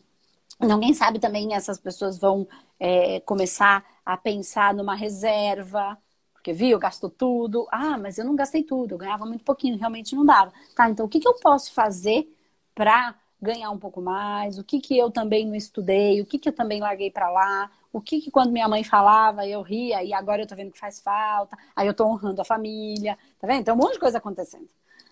[0.62, 2.47] Ninguém sabe também, essas pessoas vão
[2.80, 5.97] é, começar a pensar numa reserva,
[6.34, 7.67] porque viu, gastou tudo.
[7.71, 10.52] Ah, mas eu não gastei tudo, eu ganhava muito pouquinho, realmente não dava.
[10.76, 12.28] Tá, então o que, que eu posso fazer
[12.76, 16.50] para ganhar um pouco mais, o que, que eu também não estudei, o que, que
[16.50, 20.13] eu também larguei para lá, o que, que quando minha mãe falava eu ria e
[20.13, 23.65] agora eu tô vendo que faz falta, aí eu tô honrando a família, tá vendo?
[23.65, 24.69] Tem um monte de coisa acontecendo,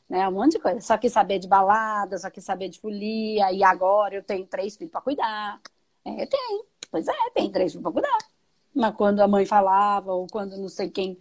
[0.10, 0.28] né?
[0.28, 0.82] Um monte de coisa.
[0.82, 4.76] Só que saber de balada, só que saber de folia, e agora eu tenho três
[4.76, 5.62] filhos para cuidar.
[6.04, 6.64] É, tem.
[6.92, 8.18] Pois é, tem três filhos para cuidar.
[8.74, 11.18] Mas quando a mãe falava, ou quando não sei quem,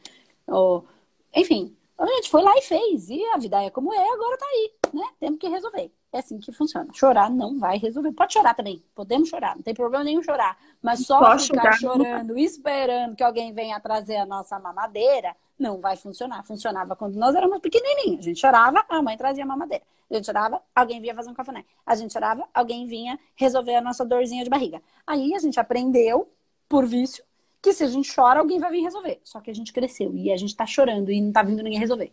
[0.46, 0.86] ou...
[1.34, 3.10] enfim, a gente foi lá e fez.
[3.10, 5.04] E a vida é como é, agora tá aí, né?
[5.18, 5.92] Temos que resolver.
[6.12, 6.88] É assim que funciona.
[6.94, 8.12] Chorar não vai resolver.
[8.12, 8.82] Pode chorar também.
[8.94, 9.56] Podemos chorar.
[9.56, 10.56] Não tem problema nenhum chorar.
[10.80, 11.98] Mas só Posso ficar chorar.
[11.98, 16.44] chorando, esperando que alguém venha trazer a nossa mamadeira, não vai funcionar.
[16.44, 18.20] Funcionava quando nós éramos pequenininhos.
[18.20, 19.84] A gente chorava, a mãe trazia mamadeira.
[20.10, 21.64] A gente chorava, alguém vinha fazer um cafuné.
[21.84, 24.80] A gente chorava, alguém vinha resolver a nossa dorzinha de barriga.
[25.06, 26.30] Aí a gente aprendeu,
[26.68, 27.24] por vício,
[27.60, 29.20] que se a gente chora, alguém vai vir resolver.
[29.24, 31.78] Só que a gente cresceu e a gente tá chorando e não tá vindo ninguém
[31.78, 32.12] resolver.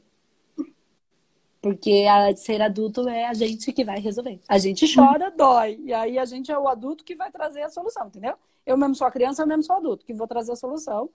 [1.62, 4.40] Porque a ser adulto é a gente que vai resolver.
[4.48, 5.80] A gente chora, dói.
[5.84, 8.36] E aí a gente é o adulto que vai trazer a solução, entendeu?
[8.66, 11.10] Eu mesmo sou a criança, eu mesmo sou adulto, que vou trazer a solução.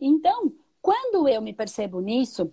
[0.00, 2.50] Então, quando eu me percebo nisso,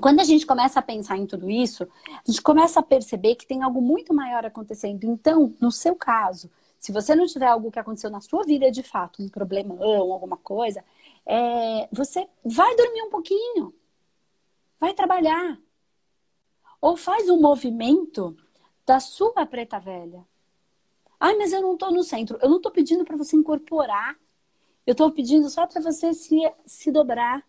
[0.00, 3.46] quando a gente começa a pensar em tudo isso, a gente começa a perceber que
[3.46, 5.04] tem algo muito maior acontecendo.
[5.04, 8.82] Então, no seu caso, se você não tiver algo que aconteceu na sua vida de
[8.82, 10.84] fato, um problemão, alguma coisa,
[11.26, 13.74] é, você vai dormir um pouquinho,
[14.78, 15.58] vai trabalhar,
[16.80, 18.36] ou faz um movimento
[18.86, 20.26] da sua preta velha.
[21.18, 22.38] Ai, mas eu não estou no centro.
[22.40, 24.16] Eu não estou pedindo para você incorporar.
[24.90, 27.46] Eu estou pedindo só para você se, se dobrar.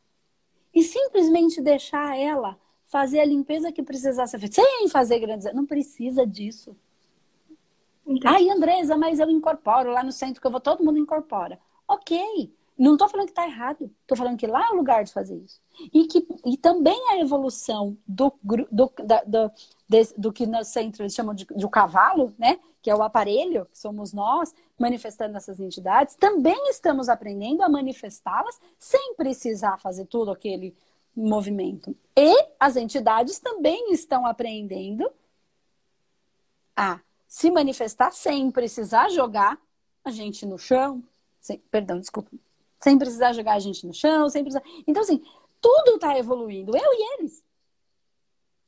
[0.72, 4.62] E simplesmente deixar ela fazer a limpeza que precisar ser feita.
[4.62, 5.52] Sem fazer grandes.
[5.52, 6.78] Não precisa disso.
[8.06, 8.28] Entendi.
[8.28, 11.60] Ai, Andresa, mas eu incorporo lá no centro que eu vou, todo mundo incorpora.
[11.88, 12.54] Ok.
[12.82, 15.36] Não estou falando que está errado, estou falando que lá é o lugar de fazer
[15.36, 15.62] isso.
[15.94, 19.52] E, que, e também a evolução do, do, da, do,
[19.88, 22.60] de, do que no centro eles chamam de, de cavalo, né?
[22.82, 28.60] que é o aparelho, que somos nós, manifestando essas entidades, também estamos aprendendo a manifestá-las
[28.80, 30.76] sem precisar fazer todo aquele
[31.16, 31.96] movimento.
[32.18, 35.08] E as entidades também estão aprendendo
[36.76, 39.62] a se manifestar sem precisar jogar
[40.04, 41.04] a gente no chão.
[41.40, 42.32] Sem, perdão, desculpa
[42.84, 44.64] sem precisar jogar a gente no chão, sem precisar.
[44.88, 45.22] Então, assim,
[45.62, 47.44] tudo está evoluindo, eu e eles.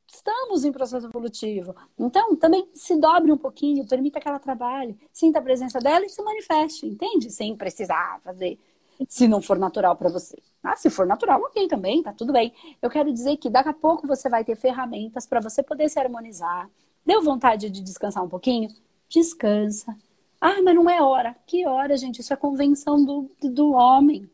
[0.07, 1.75] Estamos em processo evolutivo.
[1.97, 6.09] Então, também se dobre um pouquinho, permita que ela trabalhe, sinta a presença dela e
[6.09, 7.31] se manifeste, entende?
[7.31, 8.59] Sem precisar fazer,
[9.07, 10.37] se não for natural para você.
[10.63, 12.53] Ah, se for natural, ok também, tá tudo bem.
[12.81, 15.99] Eu quero dizer que daqui a pouco você vai ter ferramentas para você poder se
[15.99, 16.69] harmonizar.
[17.03, 18.69] Deu vontade de descansar um pouquinho?
[19.09, 19.97] Descansa
[20.45, 21.33] ah, mas não é hora.
[21.47, 22.19] Que hora, gente?
[22.19, 24.29] Isso é convenção do, do homem.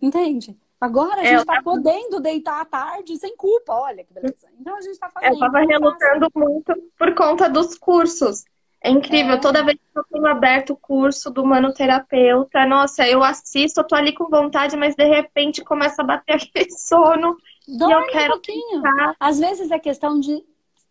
[0.00, 0.56] Entende?
[0.80, 1.64] Agora a é, gente está tava...
[1.64, 3.72] podendo deitar à tarde sem culpa.
[3.72, 4.46] Olha que beleza.
[4.60, 5.30] Então a gente está fazendo.
[5.30, 8.44] Eu estava relutando muito por conta dos cursos.
[8.80, 9.40] É incrível, é.
[9.40, 13.96] toda vez que eu tenho aberto o curso do manoterapeuta, nossa, eu assisto, eu tô
[13.96, 17.36] ali com vontade, mas de repente começa a bater aquele sono.
[17.66, 18.82] Dorme e eu quero um pouquinho.
[18.82, 19.16] Pensar.
[19.18, 20.44] Às vezes é questão de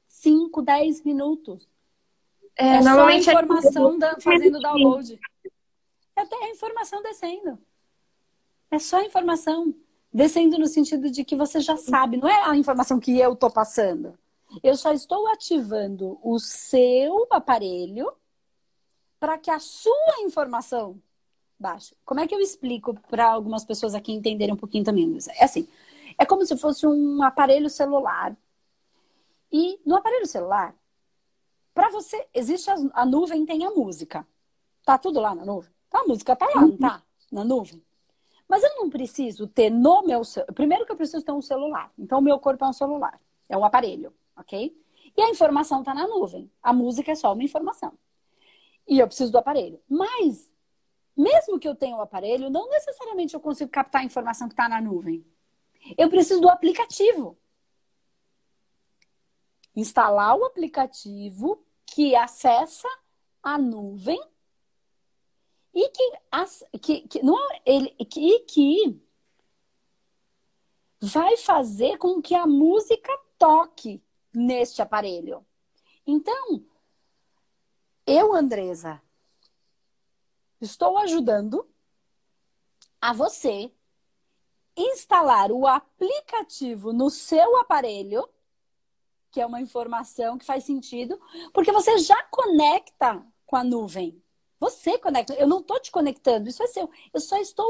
[0.05, 1.71] 5, 10 minutos.
[2.57, 3.97] É, é normalmente só a informação é...
[3.97, 5.19] da, fazendo download.
[6.15, 7.57] É até a informação descendo.
[8.69, 9.73] É só a informação
[10.11, 13.49] descendo no sentido de que você já sabe, não é a informação que eu estou
[13.49, 14.17] passando.
[14.61, 18.11] Eu só estou ativando o seu aparelho
[19.19, 21.01] para que a sua informação
[21.57, 21.95] baixe.
[22.05, 25.17] Como é que eu explico para algumas pessoas aqui entenderem um pouquinho também?
[25.39, 25.67] É assim,
[26.19, 28.35] É como se fosse um aparelho celular.
[29.51, 30.75] E no aparelho celular,
[31.73, 34.25] para você, existe a, a, nuvem, tem a música.
[34.85, 35.71] Tá tudo lá na nuvem?
[35.89, 37.01] Tá, a música tá lá, não tá?
[37.31, 37.81] Na nuvem.
[38.47, 40.21] Mas eu não preciso ter no meu.
[40.53, 41.91] Primeiro que eu preciso ter um celular.
[41.97, 43.19] Então, o meu corpo é um celular.
[43.49, 44.75] É um aparelho, ok?
[45.15, 46.51] E a informação está na nuvem.
[46.61, 47.93] A música é só uma informação.
[48.87, 49.79] E eu preciso do aparelho.
[49.87, 50.51] Mas,
[51.15, 54.53] mesmo que eu tenha o um aparelho, não necessariamente eu consigo captar a informação que
[54.53, 55.25] está na nuvem.
[55.97, 57.37] Eu preciso do aplicativo.
[59.75, 62.87] Instalar o aplicativo que acessa
[63.41, 64.21] a nuvem
[65.73, 69.01] e que, que, que não ele que, que
[71.01, 74.01] vai fazer com que a música toque
[74.33, 75.45] neste aparelho.
[76.05, 76.63] Então,
[78.05, 79.01] eu, Andresa,
[80.61, 81.67] estou ajudando
[83.01, 83.71] a você
[84.75, 88.27] instalar o aplicativo no seu aparelho,
[89.33, 91.19] que é uma informação que faz sentido,
[91.51, 94.21] porque você já conecta com a nuvem.
[94.59, 96.89] Você conecta, eu não estou te conectando, isso é seu.
[97.11, 97.67] Eu só estou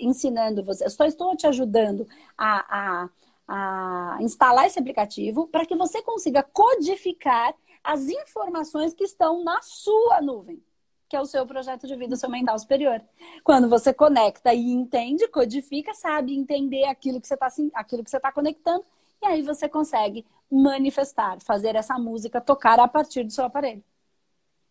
[0.00, 3.08] ensinando você, eu só estou te ajudando a, a,
[3.46, 10.20] a instalar esse aplicativo para que você consiga codificar as informações que estão na sua
[10.20, 10.60] nuvem,
[11.08, 13.00] que é o seu projeto de vida, o seu mental superior.
[13.44, 18.16] Quando você conecta e entende, codifica, sabe entender aquilo que você está aquilo que você
[18.16, 18.84] está conectando,
[19.22, 23.82] e aí você consegue manifestar, fazer essa música tocar a partir do seu aparelho,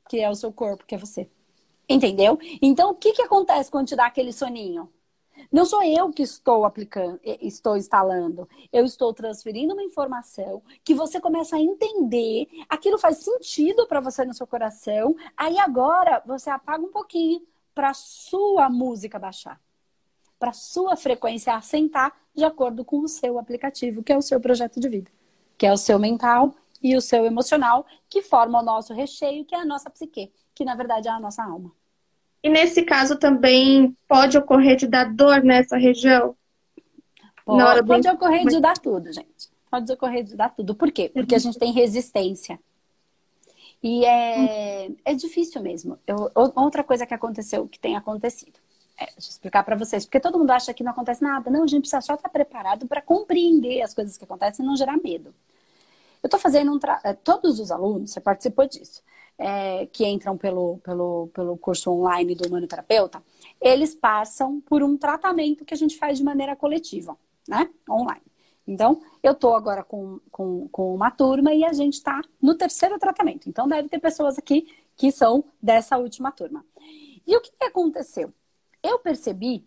[0.10, 1.30] que é o seu corpo, que é você.
[1.88, 2.40] Entendeu?
[2.62, 4.92] Então, o que, que acontece quando te dá aquele soninho?
[5.52, 8.48] Não sou eu que estou aplicando, estou instalando.
[8.72, 14.26] Eu estou transferindo uma informação que você começa a entender, aquilo faz sentido para você
[14.26, 15.16] no seu coração.
[15.36, 17.42] Aí agora você apaga um pouquinho
[17.74, 19.62] para sua música baixar,
[20.40, 24.80] para sua frequência assentar de acordo com o seu aplicativo, que é o seu projeto
[24.80, 25.12] de vida,
[25.58, 29.56] que é o seu mental e o seu emocional, que forma o nosso recheio, que
[29.56, 31.72] é a nossa psique que na verdade é a nossa alma.
[32.42, 36.36] E nesse caso também pode ocorrer de dar dor nessa região?
[37.44, 37.88] Pode, na hora do...
[37.88, 39.50] pode ocorrer de dar tudo, gente.
[39.70, 40.74] Pode ocorrer de dar tudo.
[40.74, 41.10] Por quê?
[41.14, 42.58] Porque a gente tem resistência.
[43.84, 46.00] E é, é difícil mesmo.
[46.08, 48.60] Eu, outra coisa que aconteceu, que tem acontecido.
[48.98, 51.50] É, deixa eu explicar para vocês, porque todo mundo acha que não acontece nada.
[51.52, 54.76] Não, a gente precisa só estar preparado para compreender as coisas que acontecem e não
[54.76, 55.34] gerar medo.
[56.24, 56.80] Eu estou fazendo um.
[56.80, 57.00] Tra...
[57.04, 59.04] É, todos os alunos, você participou disso
[59.38, 63.22] é, que entram pelo, pelo, pelo curso online do humanoterapeuta,
[63.62, 67.70] eles passam por um tratamento que a gente faz de maneira coletiva, né?
[67.90, 68.22] Online.
[68.68, 72.98] Então, eu estou agora com, com, com uma turma e a gente está no terceiro
[72.98, 73.48] tratamento.
[73.48, 76.66] Então, deve ter pessoas aqui que são dessa última turma.
[77.28, 78.34] E o que aconteceu?
[78.86, 79.66] Eu percebi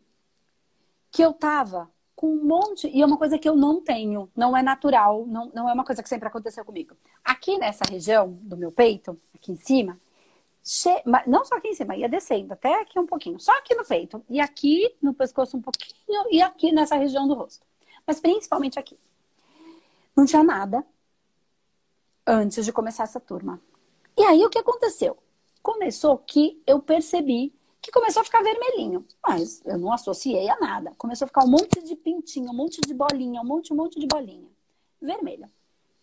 [1.11, 2.88] que eu estava com um monte.
[2.88, 5.85] E é uma coisa que eu não tenho, não é natural, não, não é uma
[5.85, 6.96] coisa que sempre aconteceu comigo.
[7.24, 9.96] Aqui nessa região do meu peito, aqui em cima,
[10.62, 10.90] che...
[11.28, 14.20] não só aqui em cima, ia descendo, até aqui um pouquinho, só aqui no peito,
[14.28, 17.64] e aqui no pescoço um pouquinho, e aqui nessa região do rosto.
[18.04, 18.98] Mas principalmente aqui.
[20.16, 20.85] Não tinha nada
[22.26, 23.61] antes de começar essa turma.
[24.16, 25.16] E aí o que aconteceu?
[25.62, 29.07] Começou que eu percebi que começou a ficar vermelhinho.
[29.27, 30.93] Mas eu não associei a nada.
[30.99, 33.99] Começou a ficar um monte de pintinho, um monte de bolinha, um monte, um monte
[33.99, 34.49] de bolinha.
[35.01, 35.51] Vermelha.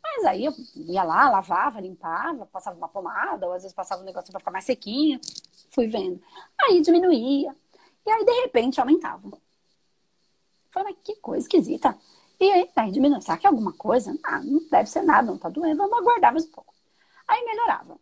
[0.03, 4.05] Mas aí eu ia lá, lavava, limpava, passava uma pomada, ou às vezes passava um
[4.05, 5.19] negócio para ficar mais sequinho.
[5.71, 6.21] Fui vendo.
[6.57, 7.55] Aí diminuía.
[8.05, 9.31] E aí, de repente, aumentava.
[10.69, 11.97] Falei, que coisa esquisita.
[12.39, 13.21] E aí, aí diminuiu.
[13.21, 14.17] Será que é alguma coisa?
[14.23, 15.77] Ah, não deve ser nada, não tá doendo.
[15.77, 16.73] Vamos aguardar mais um pouco.
[17.27, 17.97] Aí melhorava.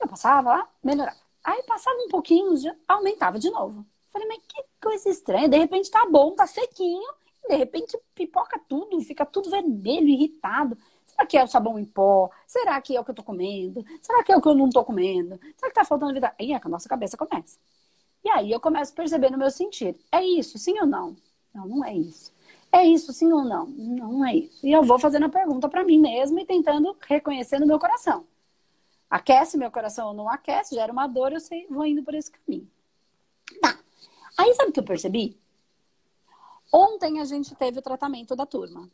[0.00, 1.18] Eu passava lá, melhorava.
[1.44, 3.84] Aí passava um pouquinho, já aumentava de novo.
[4.12, 5.48] Falei, mas que coisa estranha.
[5.48, 7.02] De repente tá bom, tá sequinho.
[7.48, 10.78] De repente pipoca tudo, fica tudo vermelho, irritado.
[11.06, 12.30] Será que é o sabão em pó?
[12.46, 13.84] Será que é o que eu tô comendo?
[14.00, 15.38] Será que é o que eu não tô comendo?
[15.56, 16.34] Será que tá faltando vida?
[16.38, 17.58] Aí é que a nossa cabeça começa.
[18.24, 19.96] E aí eu começo a perceber no meu sentir.
[20.10, 21.16] É isso, sim ou não?
[21.54, 22.32] Não, não é isso.
[22.70, 23.66] É isso, sim ou não?
[23.66, 24.66] Não, é isso.
[24.66, 28.24] E eu vou fazendo a pergunta para mim mesma e tentando reconhecer no meu coração.
[29.12, 32.30] Aquece meu coração ou não aquece, gera uma dor, eu sei, vou indo por esse
[32.30, 32.66] caminho.
[33.60, 33.78] Tá.
[34.38, 35.36] Aí sabe o que eu percebi?
[36.72, 38.88] Ontem a gente teve o tratamento da turma.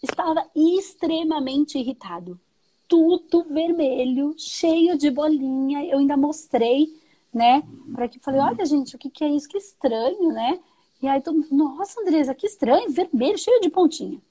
[0.00, 2.38] Estava extremamente irritado.
[2.86, 5.84] Tudo vermelho, cheio de bolinha.
[5.86, 6.86] Eu ainda mostrei,
[7.34, 7.64] né?
[7.92, 9.48] Para que falei, olha, gente, o que, que é isso?
[9.48, 10.60] Que estranho, né?
[11.02, 14.22] E aí todo mundo, nossa, Andresa, que estranho, vermelho, cheio de pontinha.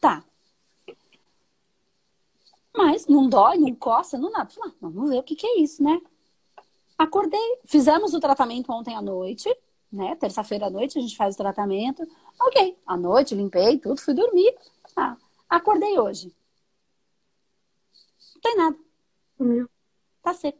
[0.00, 0.24] Tá.
[2.74, 4.48] Mas não dói, não coça, não nada.
[4.80, 6.00] vamos ver o que, que é isso, né?
[6.96, 9.54] Acordei, fizemos o tratamento ontem à noite,
[9.92, 10.16] né?
[10.16, 12.06] Terça-feira à noite a gente faz o tratamento.
[12.40, 14.54] Ok, à noite limpei tudo, fui dormir.
[14.96, 15.16] Ah,
[15.48, 16.34] acordei hoje.
[18.34, 18.76] Não tem nada.
[20.22, 20.58] Tá seco.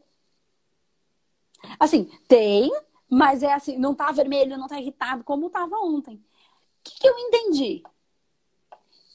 [1.79, 2.71] Assim, tem,
[3.09, 6.15] mas é assim, não tá vermelho, não tá irritado como tava ontem.
[6.15, 6.21] O
[6.83, 7.83] que, que eu entendi?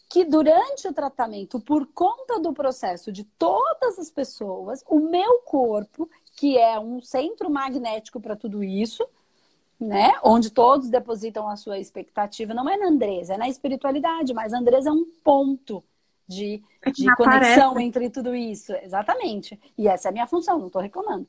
[0.08, 6.08] Que durante o tratamento, por conta do processo de todas as pessoas, o meu corpo,
[6.36, 9.06] que é um centro magnético para tudo isso,
[9.78, 10.14] né?
[10.24, 14.58] Onde todos depositam a sua expectativa, não é na Andresa, é na espiritualidade, mas a
[14.58, 15.84] Andresa é um ponto
[16.26, 18.72] de, é de conexão entre tudo isso.
[18.82, 19.58] Exatamente.
[19.76, 21.26] E essa é a minha função, não estou reclamando.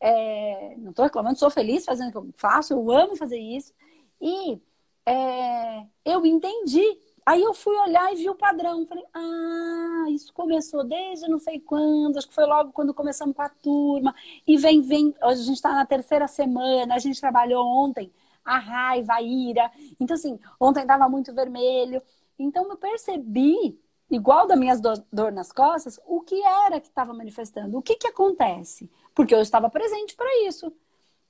[0.00, 3.72] É, não estou reclamando, sou feliz fazendo o que eu faço, eu amo fazer isso.
[4.20, 4.60] E
[5.06, 8.84] é, eu entendi Aí eu fui olhar e vi o padrão.
[8.86, 13.42] Falei, ah, isso começou desde não sei quando, acho que foi logo quando começamos com
[13.42, 14.14] a turma.
[14.46, 18.12] E vem, vem, hoje a gente está na terceira semana, a gente trabalhou ontem
[18.44, 19.70] a raiva, a ira.
[20.00, 22.02] Então, assim, ontem estava muito vermelho.
[22.38, 23.78] Então, eu percebi,
[24.10, 27.78] igual das minhas dor, dor nas costas, o que era que estava manifestando.
[27.78, 28.90] O que, que acontece?
[29.14, 30.72] Porque eu estava presente para isso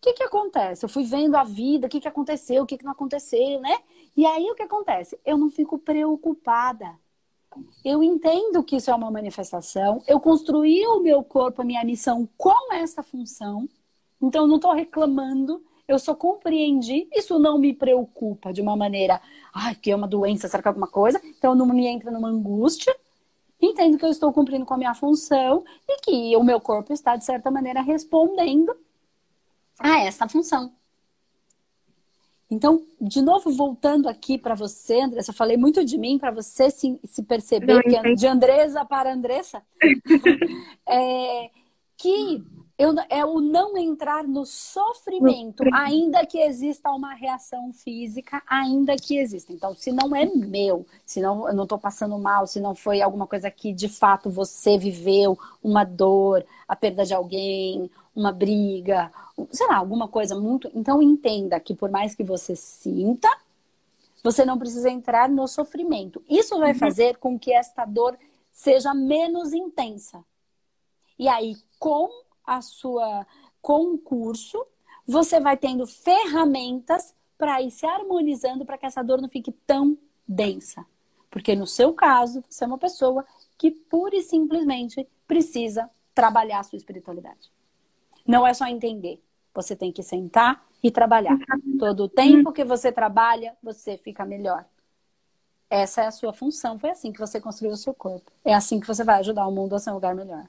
[0.03, 0.85] que, que acontece?
[0.85, 3.79] Eu fui vendo a vida, o que, que aconteceu, o que, que não aconteceu, né?
[4.17, 5.19] E aí o que acontece?
[5.25, 6.99] Eu não fico preocupada.
[7.85, 10.03] Eu entendo que isso é uma manifestação.
[10.07, 13.69] Eu construí o meu corpo, a minha missão com essa função.
[14.21, 15.63] Então, eu não estou reclamando.
[15.87, 17.09] Eu só compreendi.
[17.13, 19.21] Isso não me preocupa de uma maneira,
[19.53, 21.21] ai, que é uma doença, será que é alguma coisa?
[21.25, 22.95] Então, não me entra numa angústia.
[23.61, 27.17] Entendo que eu estou cumprindo com a minha função e que o meu corpo está,
[27.17, 28.75] de certa maneira, respondendo
[29.79, 30.73] a essa função.
[32.53, 36.71] Então, de novo, voltando aqui para você, Andressa, eu falei muito de mim para você
[36.71, 37.83] se, se perceber
[38.15, 39.63] de Andresa para Andressa,
[40.87, 41.51] é,
[41.97, 42.45] que
[42.79, 49.17] eu, é o não entrar no sofrimento, ainda que exista uma reação física, ainda que
[49.17, 49.51] exista.
[49.51, 53.01] Então, se não é meu, se não, eu não estou passando mal, se não foi
[53.01, 59.13] alguma coisa que de fato você viveu, uma dor, a perda de alguém, uma briga,
[59.51, 60.71] sei lá, alguma coisa muito.
[60.75, 63.29] Então entenda que por mais que você sinta,
[64.23, 66.23] você não precisa entrar no sofrimento.
[66.29, 66.79] Isso vai uhum.
[66.79, 68.17] fazer com que esta dor
[68.51, 70.25] seja menos intensa.
[71.19, 72.09] E aí, com
[72.47, 73.27] a sua
[73.61, 74.67] com o curso,
[75.07, 79.97] você vai tendo ferramentas para ir se harmonizando para que essa dor não fique tão
[80.27, 80.85] densa.
[81.31, 83.25] Porque no seu caso, você é uma pessoa
[83.57, 87.51] que pura e simplesmente precisa trabalhar a sua espiritualidade.
[88.27, 89.23] Não é só entender.
[89.55, 91.39] Você tem que sentar e trabalhar.
[91.79, 94.65] Todo o tempo que você trabalha, você fica melhor.
[95.69, 96.79] Essa é a sua função.
[96.79, 98.31] Foi assim que você construiu o seu corpo.
[98.45, 100.47] É assim que você vai ajudar o mundo a ser um lugar melhor.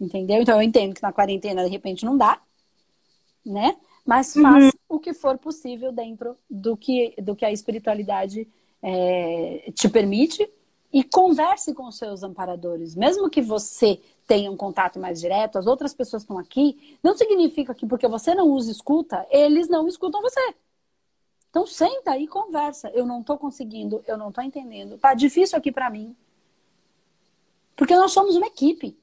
[0.00, 0.42] Entendeu?
[0.42, 2.40] Então eu entendo que na quarentena, de repente, não dá,
[3.44, 3.76] né?
[4.04, 4.42] Mas uhum.
[4.42, 4.96] faça uhum.
[4.96, 8.48] o que for possível dentro do que, do que a espiritualidade
[8.82, 10.48] é, te permite
[10.92, 12.94] e converse com os seus amparadores.
[12.94, 17.74] Mesmo que você tenha um contato mais direto, as outras pessoas estão aqui, não significa
[17.74, 20.54] que porque você não usa escuta, eles não escutam você.
[21.50, 22.90] Então senta e conversa.
[22.94, 24.96] Eu não estou conseguindo, eu não estou entendendo.
[24.96, 26.16] Tá difícil aqui para mim.
[27.76, 28.96] Porque nós somos uma equipe.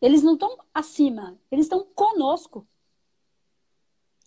[0.00, 2.64] Eles não estão acima, eles estão conosco.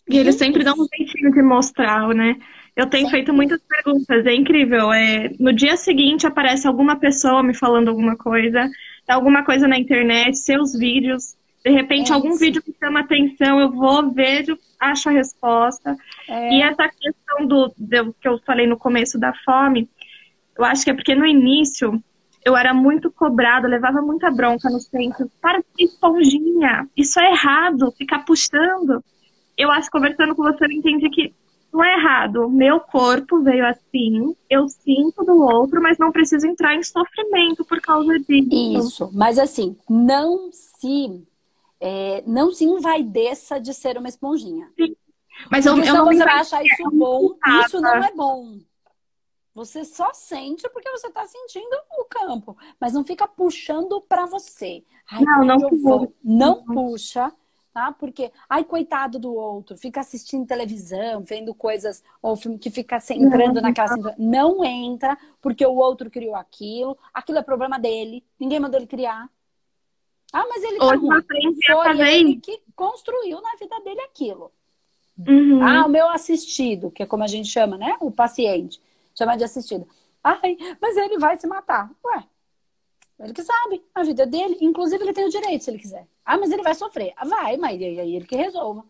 [0.09, 2.37] E eles sempre dão um jeitinho de mostrar, né?
[2.75, 3.19] Eu tenho Sempre.
[3.19, 4.91] feito muitas perguntas, é incrível.
[4.91, 8.69] É, no dia seguinte aparece alguma pessoa me falando alguma coisa,
[9.13, 11.35] alguma coisa na internet, seus vídeos.
[11.63, 15.95] De repente, é algum vídeo que chama atenção, eu vou, vejo, acho a resposta.
[16.27, 16.53] É.
[16.53, 19.87] E essa questão do, do que eu falei no começo da fome,
[20.57, 22.01] eu acho que é porque no início
[22.43, 25.31] eu era muito cobrada, levava muita bronca no centro.
[25.39, 29.03] Para de esponjinha, isso é errado, ficar puxando.
[29.55, 31.33] Eu acho, conversando com você, eu entendi que
[31.71, 32.49] não é errado.
[32.49, 37.79] Meu corpo veio assim, eu sinto do outro, mas não preciso entrar em sofrimento por
[37.79, 38.87] causa disso.
[38.87, 41.25] Isso, mas assim, não se
[41.79, 44.69] é, não se envaideça de ser uma esponjinha.
[44.75, 44.95] Sim.
[45.49, 48.59] Mas eu, eu não você vai achar isso bom, isso não é bom.
[49.53, 54.83] Você só sente porque você está sentindo o campo, mas não fica puxando para você.
[55.09, 57.31] Ai, não, não, vou, não puxa,
[57.73, 57.91] tá?
[57.91, 63.55] Porque, ai, coitado do outro, fica assistindo televisão, vendo coisas, ou filme que fica entrando
[63.55, 64.15] não, naquela não.
[64.17, 69.29] não entra, porque o outro criou aquilo, aquilo é problema dele, ninguém mandou ele criar.
[70.33, 71.21] Ah, mas ele tá ruim.
[71.65, 74.51] Foi ele que construiu na vida dele aquilo.
[75.27, 75.61] Uhum.
[75.61, 77.97] Ah, o meu assistido, que é como a gente chama, né?
[77.99, 78.81] O paciente.
[79.13, 79.87] Chama de assistido.
[80.23, 81.91] Ai, mas ele vai se matar.
[82.05, 82.23] Ué,
[83.23, 84.57] ele que sabe, a vida dele.
[84.61, 86.07] Inclusive, ele tem o direito, se ele quiser.
[86.25, 87.13] Ah, mas ele vai sofrer.
[87.15, 88.83] Ah, vai, mas aí ele que resolva.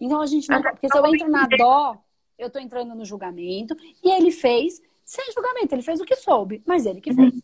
[0.00, 0.62] Então a gente não.
[0.62, 1.96] Porque se eu entro na dó,
[2.38, 3.76] eu tô entrando no julgamento.
[4.02, 7.16] E ele fez sem julgamento, ele fez o que soube, mas ele que uhum.
[7.16, 7.42] fez.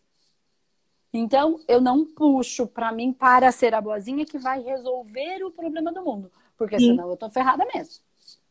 [1.12, 5.93] Então, eu não puxo para mim para ser a boazinha que vai resolver o problema
[5.93, 6.30] do mundo.
[6.57, 6.93] Porque Sim.
[6.93, 8.03] senão eu tô ferrada mesmo.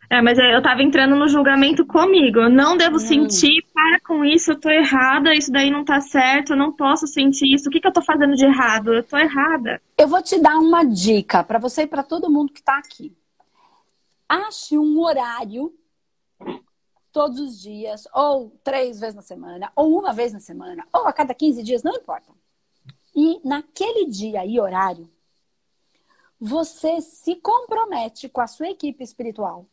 [0.09, 2.39] É, mas eu tava entrando no julgamento comigo.
[2.39, 2.99] Eu não devo hum.
[2.99, 7.05] sentir, para com isso, eu tô errada, isso daí não tá certo, eu não posso
[7.05, 7.69] sentir isso.
[7.69, 8.91] O que, que eu tô fazendo de errado?
[8.91, 9.79] Eu tô errada.
[9.95, 13.15] Eu vou te dar uma dica para você e para todo mundo que tá aqui.
[14.27, 15.71] Ache um horário
[17.11, 21.13] todos os dias, ou três vezes na semana, ou uma vez na semana, ou a
[21.13, 22.31] cada 15 dias, não importa.
[23.15, 25.09] E naquele dia e horário,
[26.39, 29.65] você se compromete com a sua equipe espiritual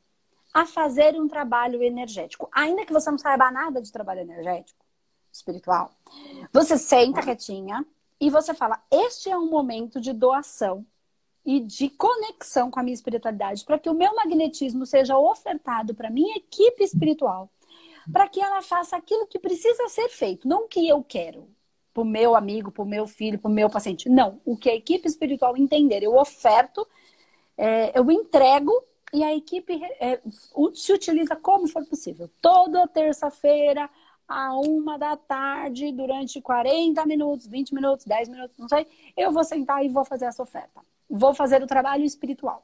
[0.56, 2.48] a fazer um trabalho energético.
[2.50, 4.82] Ainda que você não saiba nada de trabalho energético,
[5.30, 5.90] espiritual,
[6.50, 7.84] você senta quietinha
[8.18, 10.86] e você fala: Este é um momento de doação
[11.44, 16.08] e de conexão com a minha espiritualidade, para que o meu magnetismo seja ofertado para
[16.08, 17.50] minha equipe espiritual,
[18.10, 21.50] para que ela faça aquilo que precisa ser feito, não o que eu quero,
[21.92, 24.08] para o meu amigo, para o meu filho, para o meu paciente.
[24.08, 26.88] Não, o que a equipe espiritual entender, eu oferto,
[27.58, 28.72] é, eu entrego
[29.12, 30.20] e a equipe é,
[30.74, 32.30] se utiliza como for possível.
[32.40, 33.88] Toda terça-feira,
[34.28, 38.86] a uma da tarde, durante 40 minutos, 20 minutos, 10 minutos, não sei,
[39.16, 42.62] eu vou sentar e vou fazer essa oferta vou fazer o trabalho espiritual.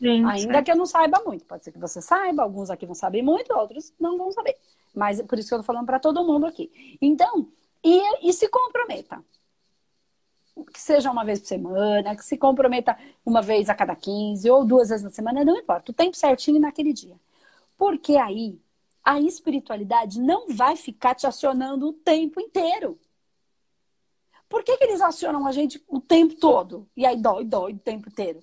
[0.00, 0.62] Gente, Ainda é.
[0.62, 1.44] que eu não saiba muito.
[1.44, 4.56] Pode ser que você saiba, alguns aqui vão saber muito, outros não vão saber.
[4.94, 6.98] Mas por isso que eu tô falando para todo mundo aqui.
[7.00, 7.48] Então,
[7.84, 9.22] e, e se comprometa.
[10.72, 14.64] Que seja uma vez por semana, que se comprometa uma vez a cada 15 ou
[14.64, 15.90] duas vezes na semana, não importa.
[15.90, 17.18] O tempo certinho naquele dia.
[17.78, 18.60] Porque aí
[19.02, 22.98] a espiritualidade não vai ficar te acionando o tempo inteiro.
[24.48, 26.88] Por que, que eles acionam a gente o tempo todo?
[26.96, 28.42] E aí dói, dói o tempo inteiro.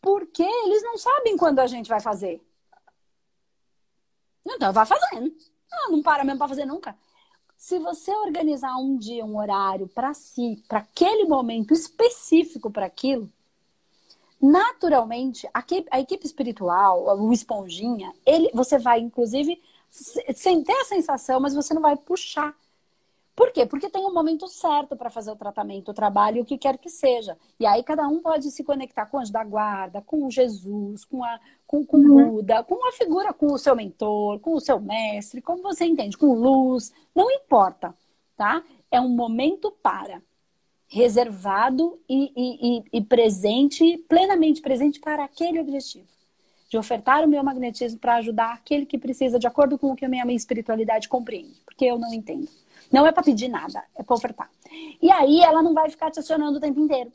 [0.00, 2.44] Porque eles não sabem quando a gente vai fazer.
[4.44, 5.34] Então vai fazendo.
[5.72, 6.96] Ah, não para mesmo para fazer nunca.
[7.64, 13.32] Se você organizar um dia, um horário para si, para aquele momento específico para aquilo,
[14.38, 20.84] naturalmente a equipe, a equipe espiritual, o esponjinha, ele, você vai inclusive sem ter a
[20.84, 22.54] sensação, mas você não vai puxar
[23.36, 23.66] por quê?
[23.66, 26.88] Porque tem um momento certo para fazer o tratamento, o trabalho, o que quer que
[26.88, 27.36] seja.
[27.58, 31.24] E aí cada um pode se conectar com o anjo da guarda, com Jesus, com
[31.24, 32.30] a com, com uhum.
[32.30, 36.16] Buda, com a figura, com o seu mentor, com o seu mestre, como você entende,
[36.16, 37.92] com luz, não importa,
[38.36, 38.62] tá?
[38.90, 40.22] É um momento para
[40.86, 46.06] reservado e, e, e, e presente, plenamente presente para aquele objetivo
[46.68, 50.04] de ofertar o meu magnetismo para ajudar aquele que precisa, de acordo com o que
[50.04, 52.48] a minha espiritualidade compreende, porque eu não entendo.
[52.92, 54.50] Não é para pedir nada, é para ofertar.
[55.00, 57.12] E aí ela não vai ficar te acionando o tempo inteiro.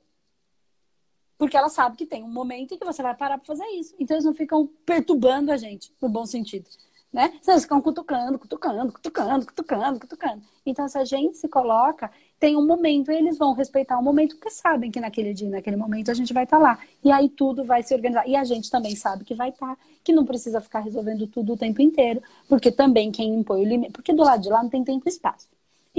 [1.38, 3.96] Porque ela sabe que tem um momento em que você vai parar para fazer isso.
[3.98, 6.70] Então eles não ficam perturbando a gente, no bom sentido.
[7.12, 7.34] Né?
[7.48, 10.44] Eles ficam cutucando, cutucando, cutucando, cutucando, cutucando.
[10.64, 14.36] Então, se a gente se coloca, tem um momento, e eles vão respeitar o momento,
[14.36, 16.80] porque sabem que naquele dia, naquele momento, a gente vai estar tá lá.
[17.04, 18.28] E aí tudo vai se organizar.
[18.28, 21.54] E a gente também sabe que vai estar, tá, que não precisa ficar resolvendo tudo
[21.54, 23.92] o tempo inteiro, porque também quem impõe o limite.
[23.92, 25.48] Porque do lado de lá não tem tempo e espaço.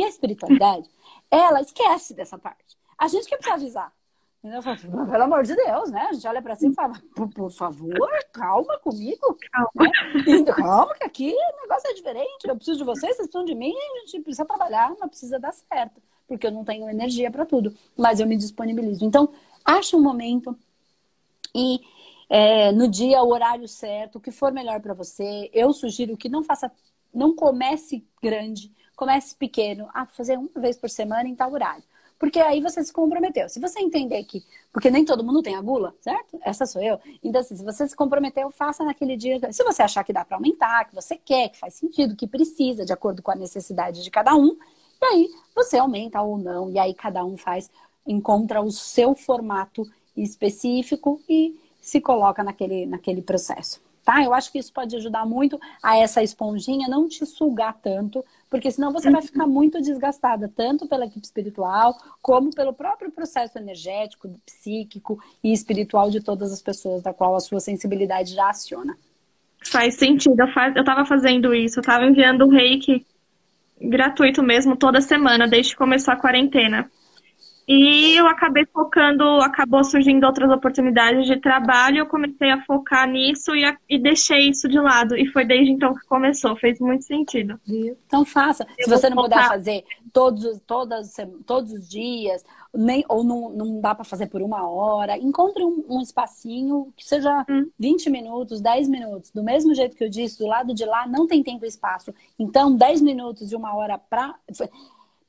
[0.00, 0.88] E a espiritualidade,
[1.30, 2.78] ela esquece dessa parte.
[2.98, 3.92] A gente que precisa avisar.
[4.62, 6.06] Falo, pelo amor de Deus, né?
[6.08, 9.36] A gente olha para cima e fala, por, por, favor, calma comigo.
[9.52, 9.70] Calma.
[9.74, 10.52] Né?
[10.56, 12.48] calma, que aqui o negócio é diferente.
[12.48, 15.52] Eu preciso de vocês, vocês precisam de mim, a gente precisa trabalhar, mas precisa dar
[15.52, 16.00] certo.
[16.26, 17.76] Porque eu não tenho energia para tudo.
[17.98, 19.04] Mas eu me disponibilizo.
[19.04, 19.28] Então,
[19.62, 20.56] acha um momento
[21.54, 21.80] e
[22.30, 25.50] é, no dia, o horário certo, o que for melhor para você.
[25.52, 26.72] Eu sugiro que não faça,
[27.12, 31.82] não comece grande comece pequeno, a fazer uma vez por semana em tal horário.
[32.18, 33.48] Porque aí você se comprometeu.
[33.48, 34.44] Se você entender que.
[34.70, 36.38] Porque nem todo mundo tem a gula, certo?
[36.42, 37.00] Essa sou eu.
[37.24, 39.40] Então, assim, se você se comprometeu, faça naquele dia.
[39.50, 42.84] Se você achar que dá para aumentar, que você quer, que faz sentido, que precisa,
[42.84, 44.54] de acordo com a necessidade de cada um,
[45.00, 46.70] e aí você aumenta ou não.
[46.70, 47.70] E aí cada um faz,
[48.06, 53.80] encontra o seu formato específico e se coloca naquele, naquele processo.
[54.04, 54.22] Tá?
[54.22, 58.70] Eu acho que isso pode ajudar muito a essa esponjinha não te sugar tanto, porque
[58.70, 64.28] senão você vai ficar muito desgastada, tanto pela equipe espiritual, como pelo próprio processo energético,
[64.44, 68.98] psíquico e espiritual de todas as pessoas, da qual a sua sensibilidade já aciona.
[69.64, 70.40] Faz sentido.
[70.40, 70.74] Eu, faz...
[70.74, 73.06] eu tava fazendo isso, eu tava enviando um reiki
[73.80, 76.90] gratuito mesmo toda semana, desde que começou a quarentena.
[77.66, 83.54] E eu acabei focando, acabou surgindo outras oportunidades de trabalho, eu comecei a focar nisso
[83.54, 85.16] e, a, e deixei isso de lado.
[85.16, 87.60] E foi desde então que começou, fez muito sentido.
[88.06, 88.66] Então faça.
[88.78, 91.14] Eu Se você não puder fazer todos, todas,
[91.46, 92.44] todos os dias,
[92.74, 95.16] nem, ou não, não dá para fazer por uma hora.
[95.18, 97.68] Encontre um, um espacinho que seja hum.
[97.78, 99.30] 20 minutos, 10 minutos.
[99.30, 102.14] Do mesmo jeito que eu disse, do lado de lá não tem tempo e espaço.
[102.38, 104.34] Então, 10 minutos de uma hora para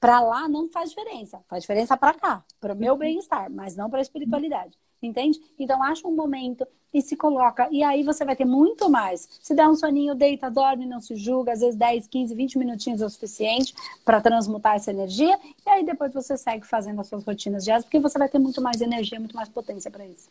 [0.01, 1.39] para lá não faz diferença.
[1.47, 2.99] Faz diferença para cá, para o meu uhum.
[2.99, 4.75] bem-estar, mas não para a espiritualidade.
[5.01, 5.39] Entende?
[5.59, 7.67] Então, acha um momento e se coloca.
[7.71, 9.29] E aí você vai ter muito mais.
[9.41, 11.53] Se der um soninho, deita, dorme, não se julga.
[11.53, 13.73] Às vezes 10, 15, 20 minutinhos é o suficiente
[14.03, 15.39] para transmutar essa energia.
[15.65, 18.61] E aí depois você segue fazendo as suas rotinas diárias, porque você vai ter muito
[18.61, 20.29] mais energia, muito mais potência para isso.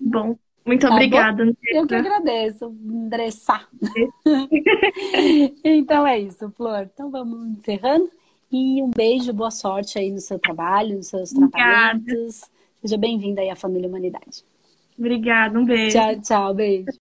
[0.00, 1.44] Bom, muito tá obrigada.
[1.44, 1.52] Bom?
[1.64, 3.60] Eu que agradeço, Andressa.
[5.64, 6.88] então é isso, Flor.
[6.92, 8.10] Então vamos encerrando.
[8.52, 12.42] E um beijo, boa sorte aí no seu trabalho, nos seus tratamentos.
[12.80, 14.44] Seja bem-vinda aí à família Humanidade.
[14.98, 15.96] Obrigada, um beijo.
[15.96, 16.98] Tchau, tchau, beijo.